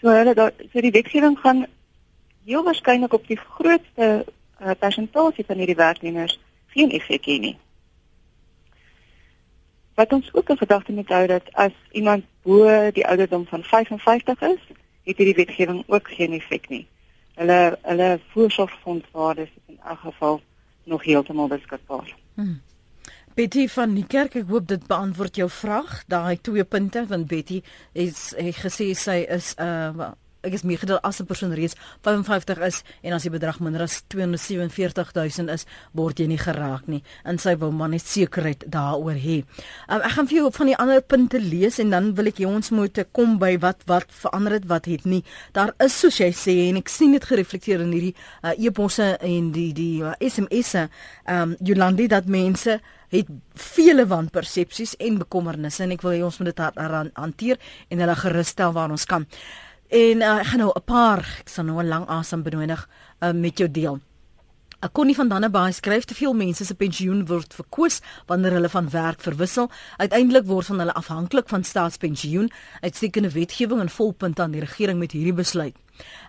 [0.00, 1.66] So hulle daar so die wetgewing gaan
[2.44, 4.24] heel waarskynlik op die grootste
[4.60, 6.38] uh, persentasie van hierdie werknemers
[6.74, 7.56] geen effek hê nie.
[9.94, 14.40] Wat ons ook in gedagte moet hou dat as iemand bo die ouderdom van 55
[14.40, 14.60] is,
[15.08, 16.84] het hierdie wetgewing ook geen effek nie.
[17.40, 20.40] Hulle hulle voorsorgfondswaardes is in elk geval
[20.84, 22.14] nog heeltemal beskikbaar.
[22.34, 22.60] Hmm.
[23.38, 26.00] Betty van die kerk, ek hoop dit beantwoord jou vraag.
[26.10, 27.60] Daai twee punte van Betty
[27.92, 30.10] is gesê sy is 'n uh,
[30.46, 33.82] ek is meer gedeel as 'n persoon reeds 55 is en as die bedrag minder
[33.82, 37.02] as 247000 is, word jy nie geraak nie.
[37.24, 39.44] En sy wil maar net sekerheid daaroor hê.
[39.88, 42.46] Um, ek gaan vir jou van die ander punte lees en dan wil ek jy
[42.46, 45.24] ons moet kom by wat wat verander het wat het nie.
[45.52, 49.52] Daar is soos jy sê en ek sien dit gereflekteer in hierdie uh, e-posse en
[49.52, 50.88] die die uh, SMS'e,
[51.26, 56.38] ehm um, Jolandi dat mense het vele wanpersepsies en bekommernisse en ek wil hê ons
[56.38, 56.60] moet dit
[57.16, 57.56] hanteer
[57.88, 59.24] en hulle gerus stel waar ons kan.
[59.88, 62.88] En uh, ek gaan nou 'n paar, ek sal nou 'n lang asem benodig
[63.20, 64.00] uh, met jou deel.
[64.78, 68.52] Ek kon nie van danne baie skryf te veel mense se pensioen word verkoos wanneer
[68.52, 69.70] hulle van werk verwissel.
[69.96, 72.50] Uiteindelik word van hulle afhanklik van staatspensioen.
[72.80, 75.74] Uitstekende wetgewing en volpunt aan die regering met hierdie besluit.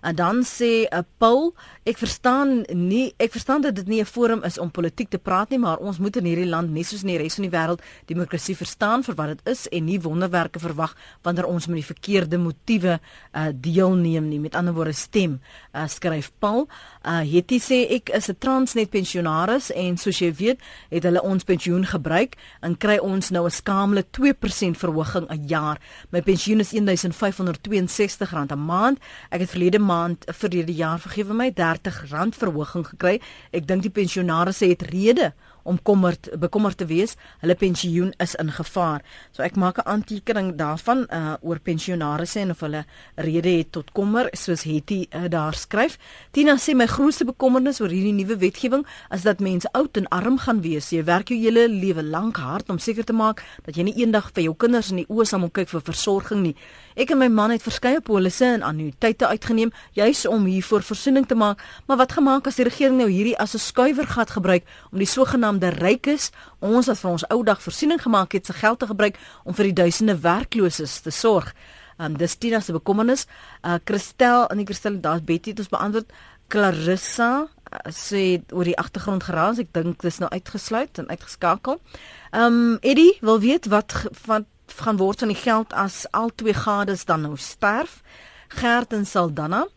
[0.02, 1.54] En dan sê 'n uh, Paul,
[1.84, 5.50] ek verstaan nie ek verstaan dat dit nie 'n forum is om politiek te praat
[5.50, 7.82] nie, maar ons moet in hierdie land net soos in die res van die wêreld
[8.06, 12.38] demokrasie verstaan vir wat dit is en nie wonderwerke verwag wanneer ons met die verkeerde
[12.38, 13.00] motiewe
[13.34, 14.40] uh, deelneem nie.
[14.40, 15.40] Met ander woorde stem,
[15.74, 16.68] uh, skryf Paul.
[17.06, 21.44] Uh, Hetty sê ek is 'n Transnet pensionaris en soos jy weet, het hulle ons
[21.44, 25.80] pensioen gebruik en kry ons nou 'n skamele 2% verhoging 'n jaar.
[26.12, 29.00] My pensioen is R1562 'n maand.
[29.30, 33.20] Ek het verlede maand die jaar vergewe my R30 verhoging gekry.
[33.52, 37.16] Ek dink die pensionaars het rede om kommerd bekommerd te wees.
[37.42, 39.04] Hulle pensioen is in gevaar.
[39.32, 43.92] So ek maak 'n aantekening daarvan uh oor pensionaars en of hulle rede het tot
[43.92, 45.98] kommer soos Hetty uh, daar skryf.
[46.32, 50.38] Tina sê my grootste bekommernis oor hierdie nuwe wetgewing is dat mense oud en arm
[50.38, 50.90] gaan wees.
[50.90, 54.32] Jy werk jou hele lewe lank hard om seker te maak dat jy nie eendag
[54.34, 56.56] vir jou kinders in die oë sal moet kyk vir versorging nie.
[57.00, 61.36] Ek en my man het verskeie polisse en annuïteite uitgeneem juis om hiervoor voorsiening te
[61.40, 65.08] maak, maar wat gemaak as die regering nou hierdie as 'n skuiwergat gebruik om die
[65.08, 69.16] sogenaamde rykes, ons wat vir ons ou dag voorsiening gemaak het, se geld te gebruik
[69.46, 71.54] om vir die duisende werklooses te sorg.
[71.98, 73.28] Um dis Tina se bekommernis.
[73.64, 76.12] Uh Christel, en Christel, daar's Betty het ons beantwoord.
[76.48, 81.80] Clarissa uh, sê oor die agtergrond geraas, ek dink dis nou uitgesluit en uitgeskakel.
[82.34, 87.06] Um Eddie wil weet wat van gaan word van die geld as al twee gades
[87.06, 88.02] dan nou sterf.
[88.48, 89.68] Gert en Saldanha.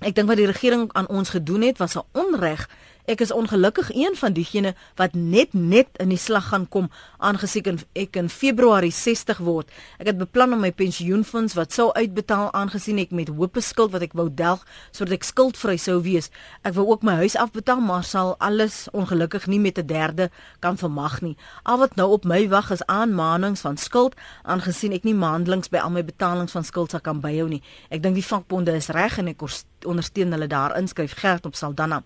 [0.00, 2.68] Ek dink wat die regering aan ons gedoen het was 'n onreg
[3.10, 6.86] Ek is ongelukkig een van diegene wat net net in die slag gaan kom
[7.18, 9.66] aangesien ek in Februarie 60 word.
[9.98, 14.04] Ek het beplan om my pensioenfonds wat sou uitbetaal aangesien ek met hoop skuld wat
[14.06, 16.30] ek wou delg sodat ek skuldvry sou wees.
[16.62, 20.78] Ek wou ook my huis afbetaal maar sal alles ongelukkig nie met 'n derde kan
[20.78, 21.36] vermag nie.
[21.64, 25.78] Al wat nou op my wag is aanmanings van skuld aangesien ek nie maandeliks by
[25.78, 27.62] al my betalings van skuld sal kan byhou nie.
[27.90, 29.42] Ek dink die vakbonde is reg en ek
[29.86, 32.02] ondersteun hulle daar inskryf Gert op Saldanha.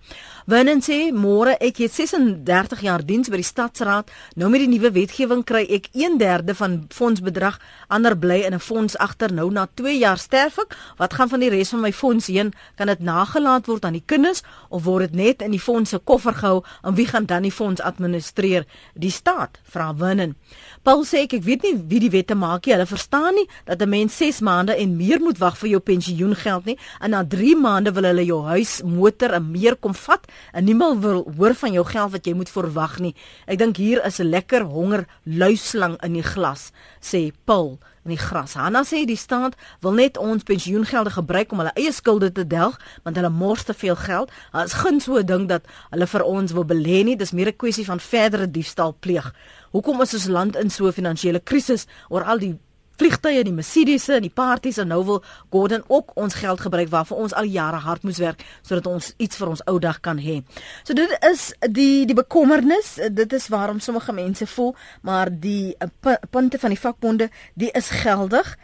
[0.46, 4.10] Winnen sê môre ek het 36 jaar diens by die stadsraad.
[4.37, 7.60] Nou met die nuwe wetgewing kry ek 1/3 van fondsbedrag.
[7.88, 9.32] Ander bly in 'n fonds agter.
[9.32, 10.76] Nou na 2 jaar sterf ek.
[10.96, 12.52] Wat gaan van die res van my fonds heen?
[12.76, 15.98] Kan dit nagelaat word aan die kinders of word dit net in die fonds se
[15.98, 18.66] koffer gehou en wie gaan dan die fonds administreer?
[18.94, 20.37] Die staat, vra Winnen.
[20.85, 22.75] Paul sê ek, ek weet nie wie die wette maak nie.
[22.75, 26.64] Hulle verstaan nie dat 'n mens 6 maande en meer moet wag vir jou pensioengeld
[26.66, 30.64] nie en na 3 maande wil hulle jou huis, motor en meer kom vat en
[30.64, 33.14] niemand wil hoor van jou geld wat jy moet verwag nie.
[33.47, 36.70] Ek dink hier is 'n lekker honger luislang in die glas,
[37.01, 38.54] sê Paul in die gras.
[38.54, 42.78] Hanna sê die staat wil net ons pensioengelde gebruik om hulle eie skulde te delg,
[43.02, 44.32] want hulle mors te veel geld.
[44.52, 47.16] Hulle is geen so 'n ding dat hulle vir ons wil belê nie.
[47.16, 49.32] Dis meer 'n kwessie van verdere diefstal pleeg.
[49.72, 52.58] Hoekom is ons land in so 'n finansiële krisis oor al die
[53.00, 57.24] vliegtye, die Mercedes en die parties en nou wil Gordon ook ons geld gebruik waarvoor
[57.26, 60.40] ons al jare hard moes werk sodat ons iets vir ons ou dag kan hê.
[60.87, 66.16] So dit is die die bekommernis, dit is waarom sommige mense voel, maar die uh,
[66.30, 68.54] punte van die vakbonde, die is geldig.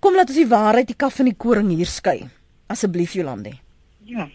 [0.00, 2.20] Kom laat ons die waarheid die kaf van die koring hier skei.
[2.68, 3.56] Asseblief Jolande.
[4.06, 4.28] Ja.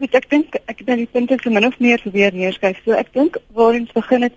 [0.00, 2.80] Goed, ek dink ek dink die punte is min of meer weer neerskryf.
[2.84, 4.36] So ek dink waar ons begin het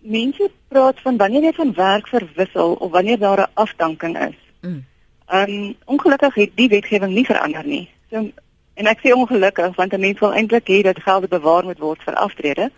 [0.00, 4.38] mense praat van wanneer jy van werk verwissel of wanneer daar 'n afdanking is.
[4.60, 4.84] Mm.
[5.32, 7.90] Um ongelukkig het die wetgewing nie verander nie.
[8.10, 8.30] So
[8.74, 12.02] en ek sê ongelukkig want 'n mens wil eintlik hê dat gelde bewaar moet word
[12.02, 12.70] vir aftrede,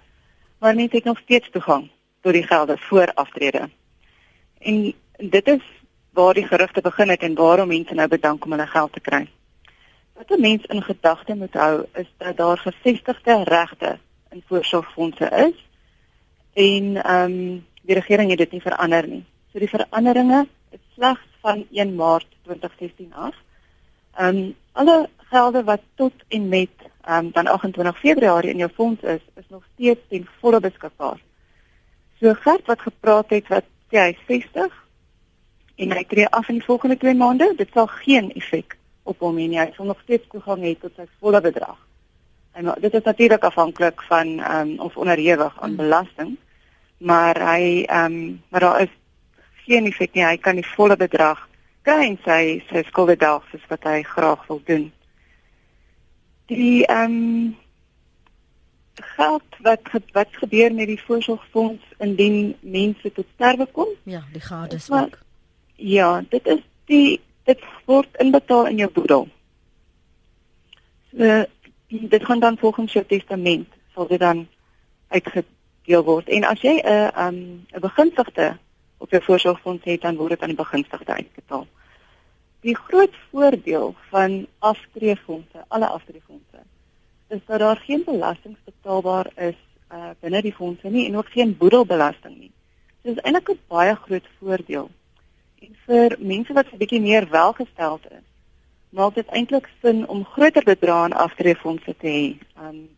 [0.58, 3.68] maar mense het nog steeds toegang tot die gelde voor aftrede.
[4.58, 5.62] En dit is
[6.10, 9.28] waar die gerugte begin het en waarom mense nou bedank om hulle geld te kry.
[10.12, 13.98] Wat 'n mens in gedagte moet hou is dat daar gevestigde regte
[14.30, 15.71] in voorsorgfondse is
[16.52, 19.24] en ehm um, die regering het dit nie verander nie.
[19.52, 23.34] So die veranderinge is slegs van 1 Maart 2016 af.
[24.16, 26.70] Ehm um, alle gelde wat tot en met
[27.04, 31.20] ehm um, dan 28 Februarie in jou fonds is, is nog steeds ten volle beskikbaar.
[32.20, 34.84] So geld wat gepraat het wat sê hy 60
[35.76, 39.36] en hy tree af in die volgende 2 maande, dit sal geen effek op hom
[39.36, 39.58] hê nie.
[39.60, 41.78] Hy sal nog steeds toegang hê tot sy volle bedrag.
[42.52, 45.76] En dit is natuurlik afhanklik van ehm um, of onderhewig aan hmm.
[45.76, 46.36] belasting.
[46.96, 48.94] Maar hy ehm um, maar daar is
[49.66, 50.24] geen effek nie.
[50.24, 51.48] Hy kan die volle bedrag
[51.82, 54.92] kry en sy sy skulde dalk soos wat hy graag wil doen.
[56.46, 57.56] Die ehm um,
[59.16, 63.88] geld wat wat gebeur met die voorsorgfonds indien mense tot sterwe kom?
[64.02, 65.18] Ja, die gades ook.
[65.76, 69.28] Ja, dit is die dit word inbetaal in jou boedel.
[71.10, 71.44] So
[72.00, 74.46] dit gaan dan volgens jou testament sal dit dan
[75.08, 76.28] uitgedeel word.
[76.28, 78.56] En as jy 'n uh, um 'n begunstigde
[78.96, 81.66] op jou voorsorgfonds het, dan word dit aan die begunstigde uitbetaal.
[82.60, 86.60] Die groot voordeel van aftreefondse, alle aftreefondse,
[87.28, 89.58] is dat daar geen belasting betaalbaar is
[89.92, 92.52] uh binne die fondse nie en ook geen boedelbelasting nie.
[93.02, 94.90] Dit is eintlik 'n baie groot voordeel.
[95.60, 98.26] En vir mense wat 'n bietjie meer welgesteld is,
[98.92, 102.26] maak dit eintlik sin om groter bedrae aan aftreefondse te hê.
[102.60, 102.88] Um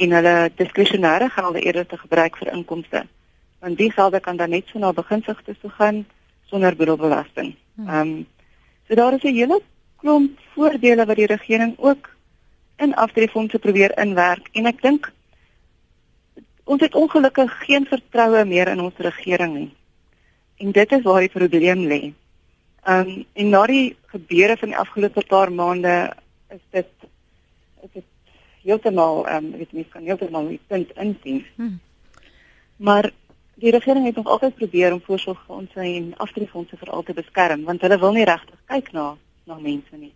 [0.00, 3.02] en hulle diskresionêre gelde eerder te gebruik vir inkomste.
[3.60, 6.04] Want die gelde kan dan net so na beginsigtes toe gaan
[6.48, 7.54] sonder boedelbelasting.
[7.78, 8.26] Um
[8.88, 9.60] so daar is 'n hele
[9.96, 12.10] klomp voordele wat die regering ook
[12.76, 15.12] in aftreefondse probeer inwerk en ek dink
[16.64, 19.72] ons het ongelukkig geen vertroue meer in ons regering nie.
[20.56, 22.12] En dit is waar die probleem lê.
[22.88, 25.94] Um en na die gebeure van die afgelope paar maande
[26.50, 26.90] is dit
[27.82, 28.04] is dit
[28.62, 31.44] heeltemal um weet nie kan heeltemal nie punt insien.
[31.56, 31.78] Hmm.
[32.76, 33.10] Maar
[33.60, 37.98] die regering het nog altyd probeer om voorsorgfondse en aftreefondse vir altyd beskerm want hulle
[37.98, 39.12] wil nie regtig kyk na
[39.46, 40.12] na mense nie.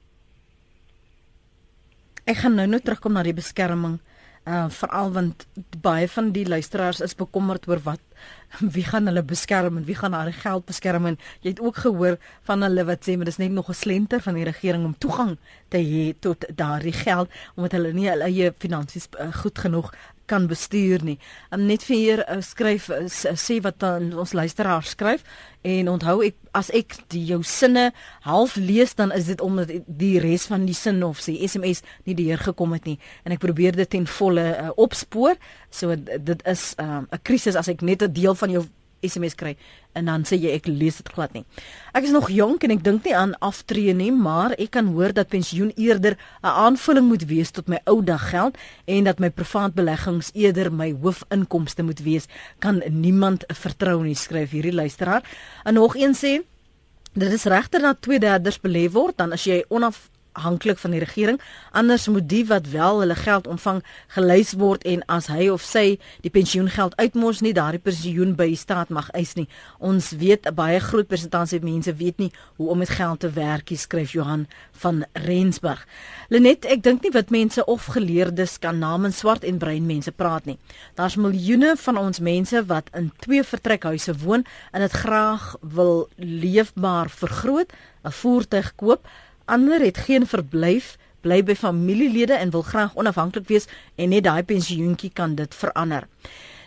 [2.24, 3.98] Ek gaan nou net terugkom na die beskerming
[4.44, 5.46] uh veral want
[5.80, 8.00] baie van die luisteraars is bekommerd oor wat
[8.76, 12.18] wie gaan hulle beskerm en wie gaan hulle geld beskerm en jy het ook gehoor
[12.48, 15.36] van hulle wat sê maar dis net nog 'n slenter van die regering om toegang
[15.68, 19.92] te hê tot daardie geld omdat hulle nie hulle eie finansies uh, goed genoeg
[20.26, 21.18] kan bestuur nie.
[21.50, 25.24] Um, net vir hier uh, skryf uh, sê wat dan ons luisteraar skryf
[25.64, 27.90] en onthou ek as ek die jou sinne
[28.26, 32.14] half lees dan is dit omdat die res van die sin of sê SMS nie
[32.18, 35.36] deur gekom het nie en ek probeer dit ten volle uh, opspoor.
[35.70, 38.64] So dit is 'n uh, krisis as ek net 'n deel van jou
[39.04, 39.56] SMS kry
[39.94, 41.44] en dan sê jy ek lees dit glad nie.
[41.94, 45.14] Ek is nog jonk en ek dink nie aan aftree nie, maar ek kan hoor
[45.14, 49.30] dat pensioen eerder 'n aanvulling moet wees tot my ou dag geld en dat my
[49.30, 52.26] privaat beleggings eerder my hoofinkomste moet wees.
[52.58, 55.22] Kan niemand vertrou nie, skryf hierdie luisteraar.
[55.64, 56.42] En nog een sê
[57.14, 61.40] Dit is regter dat 2/3 belê word dan as jy onaf afhanklik van die regering.
[61.72, 63.82] Anders moet die wat wel hulle geld ontvang
[64.14, 68.60] gelys word en as hy of sy die pensioengeld uitmors nie daardie pensioen by die
[68.60, 69.48] staat mag eis nie.
[69.78, 73.70] Ons weet 'n baie groot persentasie mense weet nie hoe om met geld te werk,
[73.74, 75.86] skryf Johan van Rensburg.
[76.28, 80.44] Lenet, ek dink nie wat mense of geleerdes kan namens swart en bruin mense praat
[80.44, 80.58] nie.
[80.94, 87.10] Daar's miljoene van ons mense wat in twee vertrekhuise woon en dit graag wil leefbaar
[87.10, 87.72] vergroot,
[88.04, 89.06] 'n voertuig koop
[89.44, 94.42] Ander het geen verblyf, bly by familielede en wil graag onafhanklik wees en net daai
[94.42, 96.08] pensioentjie kan dit verander.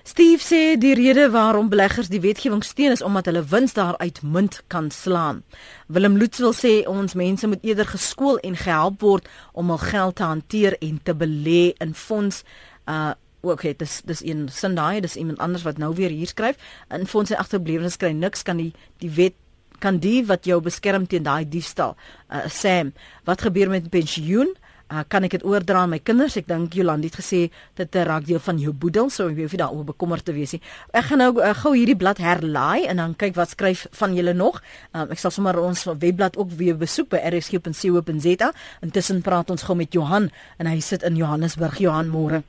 [0.08, 4.62] Steve sê die rede waarom beleggers die wetgewing steun is omdat hulle wins daaruit munt
[4.72, 5.42] kan slaan.
[5.88, 10.16] Willem Loots wil sê ons mense moet eerder geskool en gehelp word om hul geld
[10.16, 12.44] te hanteer en te belê in fonds
[12.88, 13.14] uh
[13.48, 16.58] Okay, dis dis een Sunday, dis iemand anders wat nou weer hier skryf.
[16.92, 19.38] In fondse agterblewenes kry niks kan die die wet
[19.80, 21.96] kan die wat jou beskerm teen daai diefstal.
[22.30, 22.94] Uh Sam,
[23.26, 24.56] wat gebeur met pensioen?
[24.88, 26.38] Uh, kan ek dit oordra aan my kinders?
[26.40, 27.40] Ek dink Jolande het gesê
[27.76, 30.62] dit raak deel van jou boedel, so jy hoef nie daaroor bekommerd te wees nie.
[30.96, 34.32] Ek gaan nou uh, gou hierdie blad herlaai en dan kyk wat skryf van julle
[34.32, 34.62] nog.
[34.94, 38.50] Um, ek sal sommer ons webblad ook weer besoek by rsg.co.za.
[38.88, 41.82] Intussen praat ons gou met Johan en hy sit in Johannesburg.
[41.84, 42.46] Johan, môre.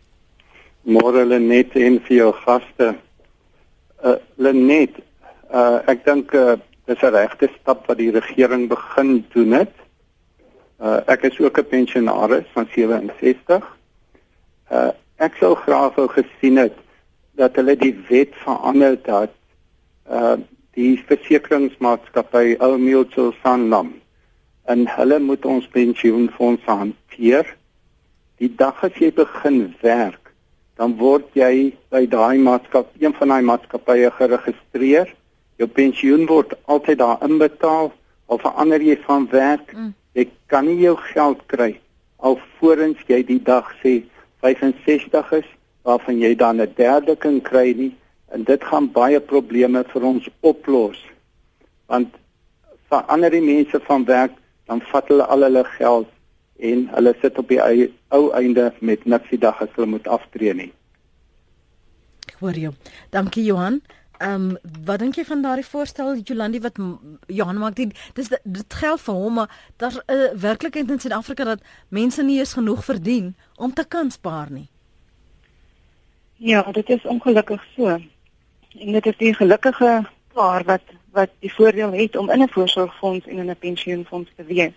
[0.86, 2.92] Môre Lenet en vir jou gaste.
[3.98, 5.02] Uh Lenet,
[5.50, 6.54] uh ek dink uh
[6.88, 9.74] dis 'n regte stap wat die regering begin doen het.
[10.80, 13.64] Uh ek is ook 'n pensionaris van 67.
[14.70, 16.76] Uh ek sou graag wou gesien het
[17.36, 19.34] dat hulle die wet verander dat
[20.10, 20.36] uh
[20.72, 23.92] die versekeringsmaatskappy Old Mutual Sanlam
[24.64, 27.56] en hulle moet ons pensioenfonds hanteer.
[28.38, 30.32] Die dag as jy begin werk,
[30.76, 35.16] dan word jy by daai maatskappy, een van daai maatskappye geregistreer
[35.58, 37.92] jou pensioen word altyd daar inbetaal
[38.26, 39.92] of verander jy van werk mm.
[40.18, 41.72] jy kan nie jou geld kry
[42.30, 44.00] alvorens jy die dag sê
[44.44, 45.48] 65 is
[45.88, 47.94] waarvan jy dan 'n derde kan kry nie
[48.34, 51.00] en dit gaan baie probleme vir ons oplos
[51.86, 52.14] want
[52.92, 54.34] verander die mense van werk
[54.66, 56.08] dan vat hulle al hulle geld
[56.58, 60.54] en hulle sit op die ou einde met niks die dag as hulle moet aftree
[60.54, 60.72] nie
[62.28, 62.72] Ek hoor jou.
[63.10, 63.80] Dankie Johan.
[64.18, 66.78] Ehm um, wat dink jy van daardie voorstel Jolandi wat
[67.26, 71.44] Johan maak dit dis dit geld vir hom maar daar's 'n uh, werklikheid in Suid-Afrika
[71.44, 74.68] dat mense nie eens genoeg verdien om te kan spaar nie.
[76.36, 77.86] Ja, dit is ongelukkig so.
[78.78, 83.26] En dit is die gelukkige paar wat wat die voordeel het om in 'n voorsorgfonds
[83.26, 84.74] en in 'n pensioenfonds te wees.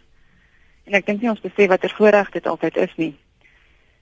[0.83, 3.17] En ek dink nie ons besef watter voorreg dit altyd is nie.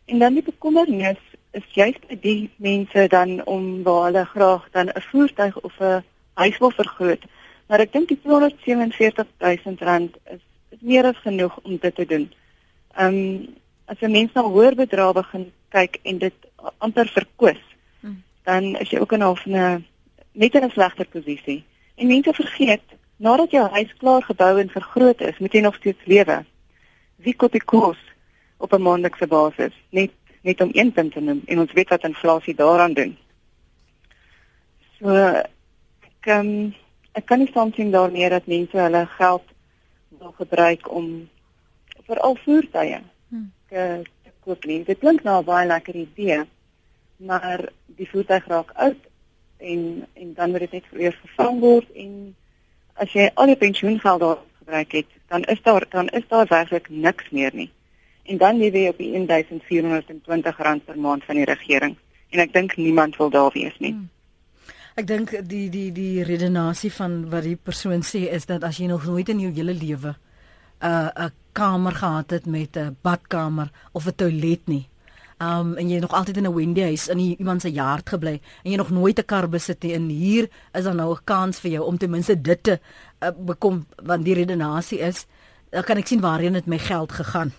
[0.05, 1.17] En dan die bekommernis
[1.51, 6.03] is juist by die mense dan om waar hulle graag dan 'n voertuig of 'n
[6.33, 7.23] huis wil vergroot.
[7.67, 12.05] Maar ek dink die 247 000 rand is, is meer as genoeg om dit te
[12.05, 12.31] doen.
[12.95, 16.33] Ehm um, as 'n mens na hoër bedrae begin kyk en dit
[16.77, 17.61] amper verkwis,
[18.01, 18.23] hmm.
[18.43, 19.85] dan is jy ook in 'n half 'n
[20.31, 21.63] net in 'n slegter posisie.
[21.95, 22.85] En mense vergeet,
[23.17, 26.45] nadat jou huis klaar gebou en vergroot is, moet jy nog steeds lewe.
[27.15, 27.97] Wie koop die kos
[28.57, 29.73] op 'n maandelikse basis?
[29.89, 33.17] Net net om een punt te noem en ons weet wat inflasie daaraan doen.
[34.99, 36.75] So ek um,
[37.17, 39.43] ek kan nie saamstem daarmee dat mense hulle geld
[40.19, 41.29] wil gebruik om
[42.07, 43.51] vir al voertuie hmm.
[43.69, 44.03] te
[44.45, 44.83] koop nie.
[44.83, 46.43] Dit klink nou 'n baie lekker idee,
[47.17, 49.01] maar die voertuig raak oud
[49.57, 52.35] en en dan word dit net weer vervang word en
[52.93, 56.89] as jy al jou pensioengeld daar gebruik het, dan is daar dan is daar werklik
[56.89, 57.71] niks meer nie.
[58.29, 61.97] En dan lewe jy op die 1420 rand per maand van die regering
[62.29, 63.95] en ek dink niemand wil daar wees nie.
[63.95, 64.09] Hmm.
[64.99, 68.89] Ek dink die die die redenasie van wat die persoon sê is dat as jy
[68.91, 73.71] nog nooit in jou hele lewe 'n uh, 'n kamer gehad het met 'n badkamer
[73.93, 74.87] of 'n toilet nie.
[75.41, 78.71] Um en jy nog altyd in 'n Wendy huis in iemand se yard gebly en
[78.71, 79.93] jy nog nooit 'n kar besit nie.
[79.93, 82.79] En hier is dan nou 'n kans vir jou om ten minste dit te
[83.23, 85.25] uh, bekom want die redenasie is
[85.69, 87.53] dan kan ek sien waarheen dit my geld gegaan.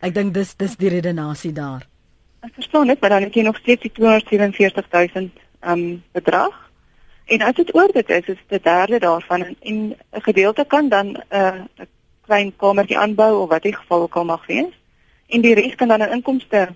[0.00, 1.86] Ek dink dis dis die redenasie daar.
[2.46, 5.32] Ek verstaan net, maar dan het jy nog steeds die 247000
[5.66, 6.54] um bedrag.
[7.26, 11.06] En as dit oor dit is, is dit derde daarvan en 'n gedeelte kan dan
[11.06, 11.86] 'n uh,
[12.20, 14.72] klein kamertjie aanbou of wat die geval ook al mag wees.
[15.26, 16.68] En die res kan dan 'n inkomste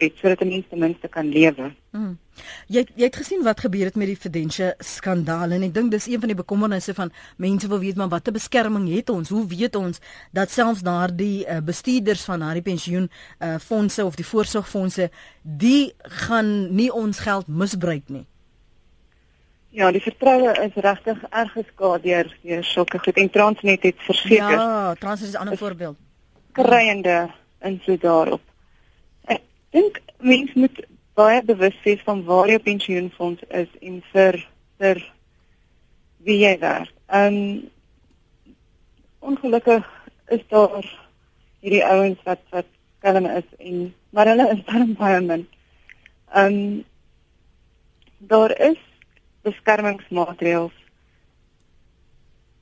[0.00, 1.72] het sodat 'n mens ten minste kan lewe.
[1.90, 2.18] Hmm.
[2.66, 6.06] Jy jy het gesien wat gebeur het met die Fidentia skandaal en ek dink dis
[6.06, 9.28] een van die bekommernisse van mense wil weet maar watter beskerming het ons?
[9.28, 10.00] Hoe weet ons
[10.32, 15.10] dat selfs daardie uh, bestuurders van daardie pensioen uh, fondse of die voorsorgfondse
[15.42, 18.26] die gaan nie ons geld misbruik nie?
[19.68, 24.50] Ja, die vertroue is regtig erg geskaad deur deur sulke goed en Transnet het verseker.
[24.50, 25.96] Ja, Transnet is 'n ander voorbeeld.
[26.52, 27.30] Kreiende
[27.60, 28.49] invloed daarop.
[29.70, 30.80] Dink mense moet
[31.14, 34.38] baie bewus wees van waar jou pensioenfonds is en vir
[34.80, 35.02] vir
[36.26, 36.92] wie jy werk.
[37.06, 37.70] Ehm um,
[39.20, 39.86] ongelukkig
[40.32, 40.86] is daar
[41.60, 42.68] hierdie ouens wat wat
[43.04, 45.46] kalm is en maar hulle is dan baie min.
[46.34, 46.84] Ehm um,
[48.18, 48.80] daar is
[49.42, 50.76] beskermingsmaatreëls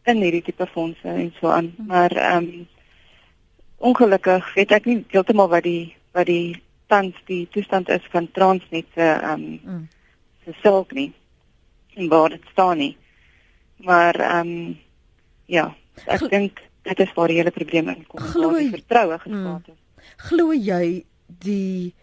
[0.09, 1.73] in hierdie tipe fondse en so aan.
[1.77, 1.87] Hmm.
[1.87, 2.69] Maar ehm um,
[3.79, 6.59] ongelukkig weet ek nie heeltemal wat die wat die
[6.89, 9.89] tans die toestand is van Transnet se ehm um, mm.
[10.45, 11.13] se sulk nie
[11.95, 12.97] en waar dit staan nie.
[13.77, 14.79] Maar ehm um,
[15.47, 15.75] ja,
[16.07, 18.21] ek dink dit is waar die hele probleem in kom.
[18.33, 19.73] Glo die vertroue gespaar het.
[19.73, 20.13] Mm.
[20.29, 21.95] Glo jy die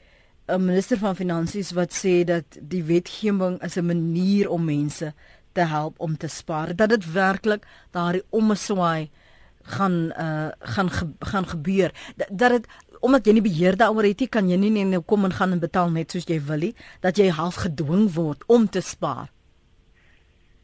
[0.47, 5.13] 'n minister van finansies wat sê dat die wetgewing is 'n manier om mense
[5.53, 9.09] te help om te spaar dat dit werklik daardie omswaai
[9.65, 12.67] gaan uh gaan ge, gaan gebeur dat dit
[13.01, 15.59] omdat jy nie beheer daaroor het nie kan jy nie nou kom en gaan en
[15.59, 19.31] betaal net soos jy wil nie dat jy half gedwing word om te spaar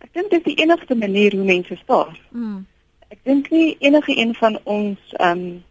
[0.02, 2.66] Ek dink dit is die enigste manier hoe mense spaar mm.
[3.12, 5.64] Ek dink nie enige een van ons um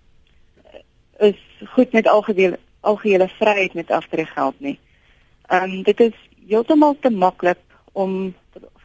[1.21, 1.41] is
[1.75, 4.79] goed met algehele algehele vryheid met aftreegeld nie.
[5.49, 6.17] Ehm um, dit is
[6.49, 7.61] heeltemal te maklik
[7.93, 8.35] om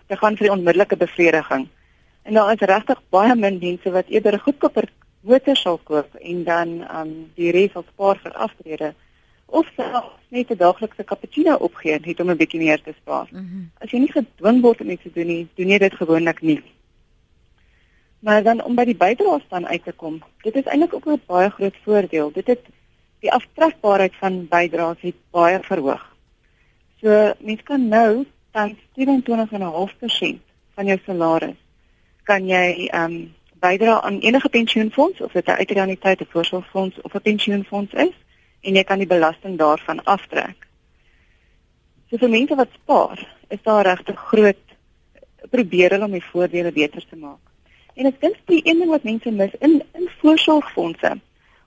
[0.08, 1.68] te gaan vir die onmiddellike bevrediging.
[2.24, 4.90] En daar is regtig baie min mense wat eerder 'n goedkoper
[5.26, 8.94] motor sal koop en dan um, die res sal spaar vir aftrede
[9.46, 13.28] of selfs net 'n daaglikse cappuccino opgee net om 'n bietjie meer te spaar.
[13.32, 13.70] Mm -hmm.
[13.82, 16.62] As jy nie gedwing word om iets te doen nie, doen jy dit gewoonlik nie.
[18.20, 21.22] Maar dan om by die bydraes dan uit te kom, dit is eintlik ook 'n
[21.26, 22.32] baie groot voordeel.
[22.32, 22.64] Dit het
[23.20, 26.16] die aftrekbaarheid van bydraes het baie verhoog.
[27.02, 30.40] So mens kan nou tans 27.5%
[30.76, 31.56] van jou salaris
[32.24, 37.14] kan jy ehm um, bydra aan enige pensioenfonds of dit 'n uitreuniteit of voorsorgfonds of
[37.14, 38.16] 'n pensioenfonds is
[38.62, 40.68] en jy kan die belasting daarvan aftrek.
[42.10, 44.64] So vir mense wat spaar, is daar regtig groot
[45.50, 47.42] probeer hulle om die voordele beter te maak.
[47.96, 51.20] En ek dink die een ding wat mense mis in in voorsorgfondse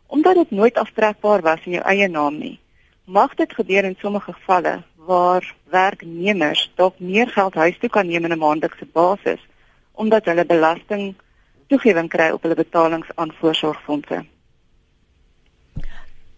[0.08, 2.58] omdat dit nooit aftrekbaar was in jou eie naam nie.
[3.04, 8.24] Mag dit gebeur in sommige gevalle waar werknemers dalk meer geld huis toe kan neem
[8.24, 9.40] in 'n maandelikse basis
[9.92, 11.14] omdat hulle belasting
[11.68, 14.24] toegewing kry op hulle betalings aan voorsorgfondse.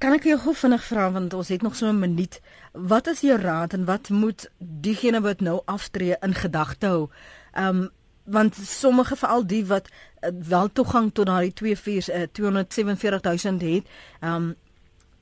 [0.01, 2.41] Kan ek jou gou vinnig vra want ons het nog so 'n minuut.
[2.73, 7.09] Wat is jou raad en wat moet diegene wat nou aftree in gedagte hou?
[7.53, 7.91] Ehm um,
[8.25, 13.87] want sommige veral die wat uh, wel toegang tot daai 24 uh, 247000 het,
[14.21, 14.55] ehm um,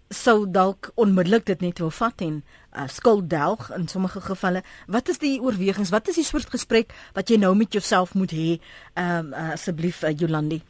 [0.09, 4.63] sou dalk onmiddellik dit net wil vat en uh, skuld delg in sommige gevalle.
[4.87, 5.91] Wat is die oorwegings?
[5.91, 8.59] Wat is die soort gesprek wat jy nou met jouself moet hê?
[8.95, 10.63] Ehm um, uh, asseblief uh, Jolandi.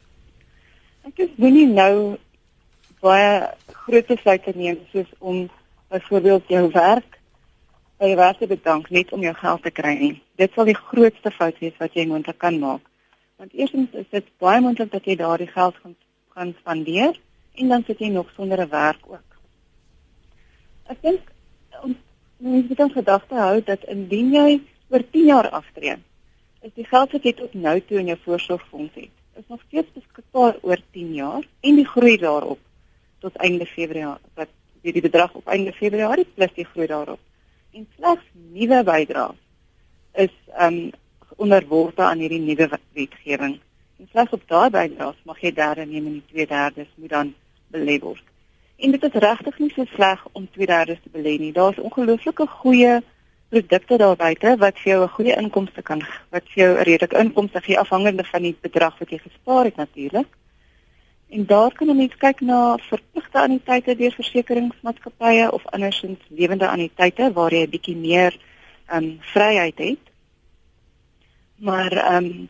[1.07, 2.17] Ek is nie nou
[2.99, 3.47] baie
[3.85, 5.47] groot besluite neem soos om
[5.89, 7.15] byvoorbeeld jou werk
[7.99, 10.13] by jou werk te bedank net om jou geld te kry nie.
[10.39, 12.83] Dit sal die grootste fout wees wat jy moontlik kan maak.
[13.39, 15.95] Want eerstens is dit baie moontlik dat jy daardie geld gaan
[16.35, 17.17] gaan spandeer
[17.59, 19.28] en dan sit jy nog sonder 'n werk ook.
[20.89, 21.33] Ek dink
[21.85, 21.97] ons
[22.41, 24.49] moet in gedagte hou dat indien jy
[24.89, 25.97] oor 10 jaar aftree,
[26.65, 29.91] is die geld wat jy tot nou toe in jou voorsorgfonds het, is nog steeds
[29.95, 32.61] beskikbaar oor 10 jaar en die groei daarop
[33.23, 34.49] tot einde Februarie wat
[34.81, 37.21] die, die bedrag op einde Februarie plus die groei daarop.
[37.75, 38.25] En slegs
[38.55, 39.37] nuwe bydraes
[40.25, 40.89] is um
[41.39, 42.67] onderworpe aan hierdie nuwe
[42.97, 43.59] wetgewing.
[43.99, 47.33] En slegs op daai bydraes mag jy derde neem en die twee derdes moet dan
[47.71, 48.25] belê word.
[48.79, 51.51] En dit is regtig nie so sleg om twee derdes te belê nie.
[51.51, 52.99] Daar's ongelooflike goeie
[53.49, 57.17] produkte daar buite wat vir jou 'n goeie inkomste kan wat vir jou 'n redelike
[57.17, 60.27] inkomste gee afhangende van die bedrag wat jy gespaar het natuurlik.
[61.29, 67.33] En daar kan 'n mens kyk na verpligte anniteite deur versekeringsmaatskappye of andersins lewende anniteite
[67.33, 68.37] waar jy 'n bietjie meer
[68.87, 70.03] ehm um, vryheid het.
[71.55, 72.49] Maar ehm um,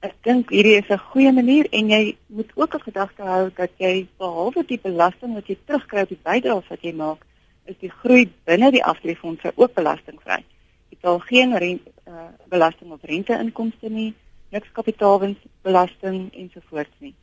[0.00, 3.70] ek dink hierdie is 'n goeie manier en jy moet ook 'n gedagte hou dat
[3.78, 7.26] jy behalwe die belasting wat jy terugkry op die bydraes wat jy maak,
[7.64, 10.40] is die groei binne die aftreefondse ook belastingvry.
[10.88, 14.14] Jy betaal geen rent, uh, belasting op renteinkomste nie,
[14.50, 17.14] niks kapitaalwinsbelasting ensovoorts nie.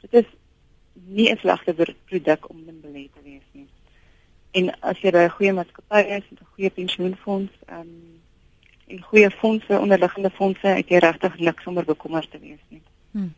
[0.00, 0.26] Dit is
[1.04, 1.74] nie 'n slegte
[2.04, 3.68] produk om in belê te wees nie.
[4.52, 8.15] En as jy 'n goeie maatskappy is met 'n goeie pensioenfonds, ehm um,
[8.86, 12.82] en goeie fondse, onderliggende fondse, het jy regtig niks om oor bekommerd te wees nie.
[13.10, 13.34] Hmm.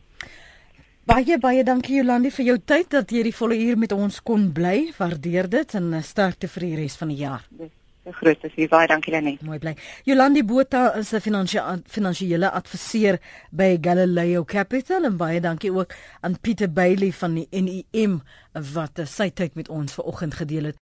[1.09, 4.51] Baie baie dankie Jolandi vir jou tyd dat jy die volle uur met ons kon
[4.53, 4.91] bly.
[4.97, 7.47] Waardeer dit en sterkte vir die res van die jaar.
[7.57, 7.71] Dis
[8.19, 8.69] groot plesier.
[8.69, 9.41] Baie dankie Lenet.
[9.41, 9.73] Mooi bly.
[10.05, 13.17] Jolandi Botha is 'n finansiële finansiële adviseur
[13.51, 18.21] by Galileo Capital en baie dankie ook aan Pieter Bailey van die NIM
[18.53, 20.77] wat sy tyd met ons vanoggend gedeel het.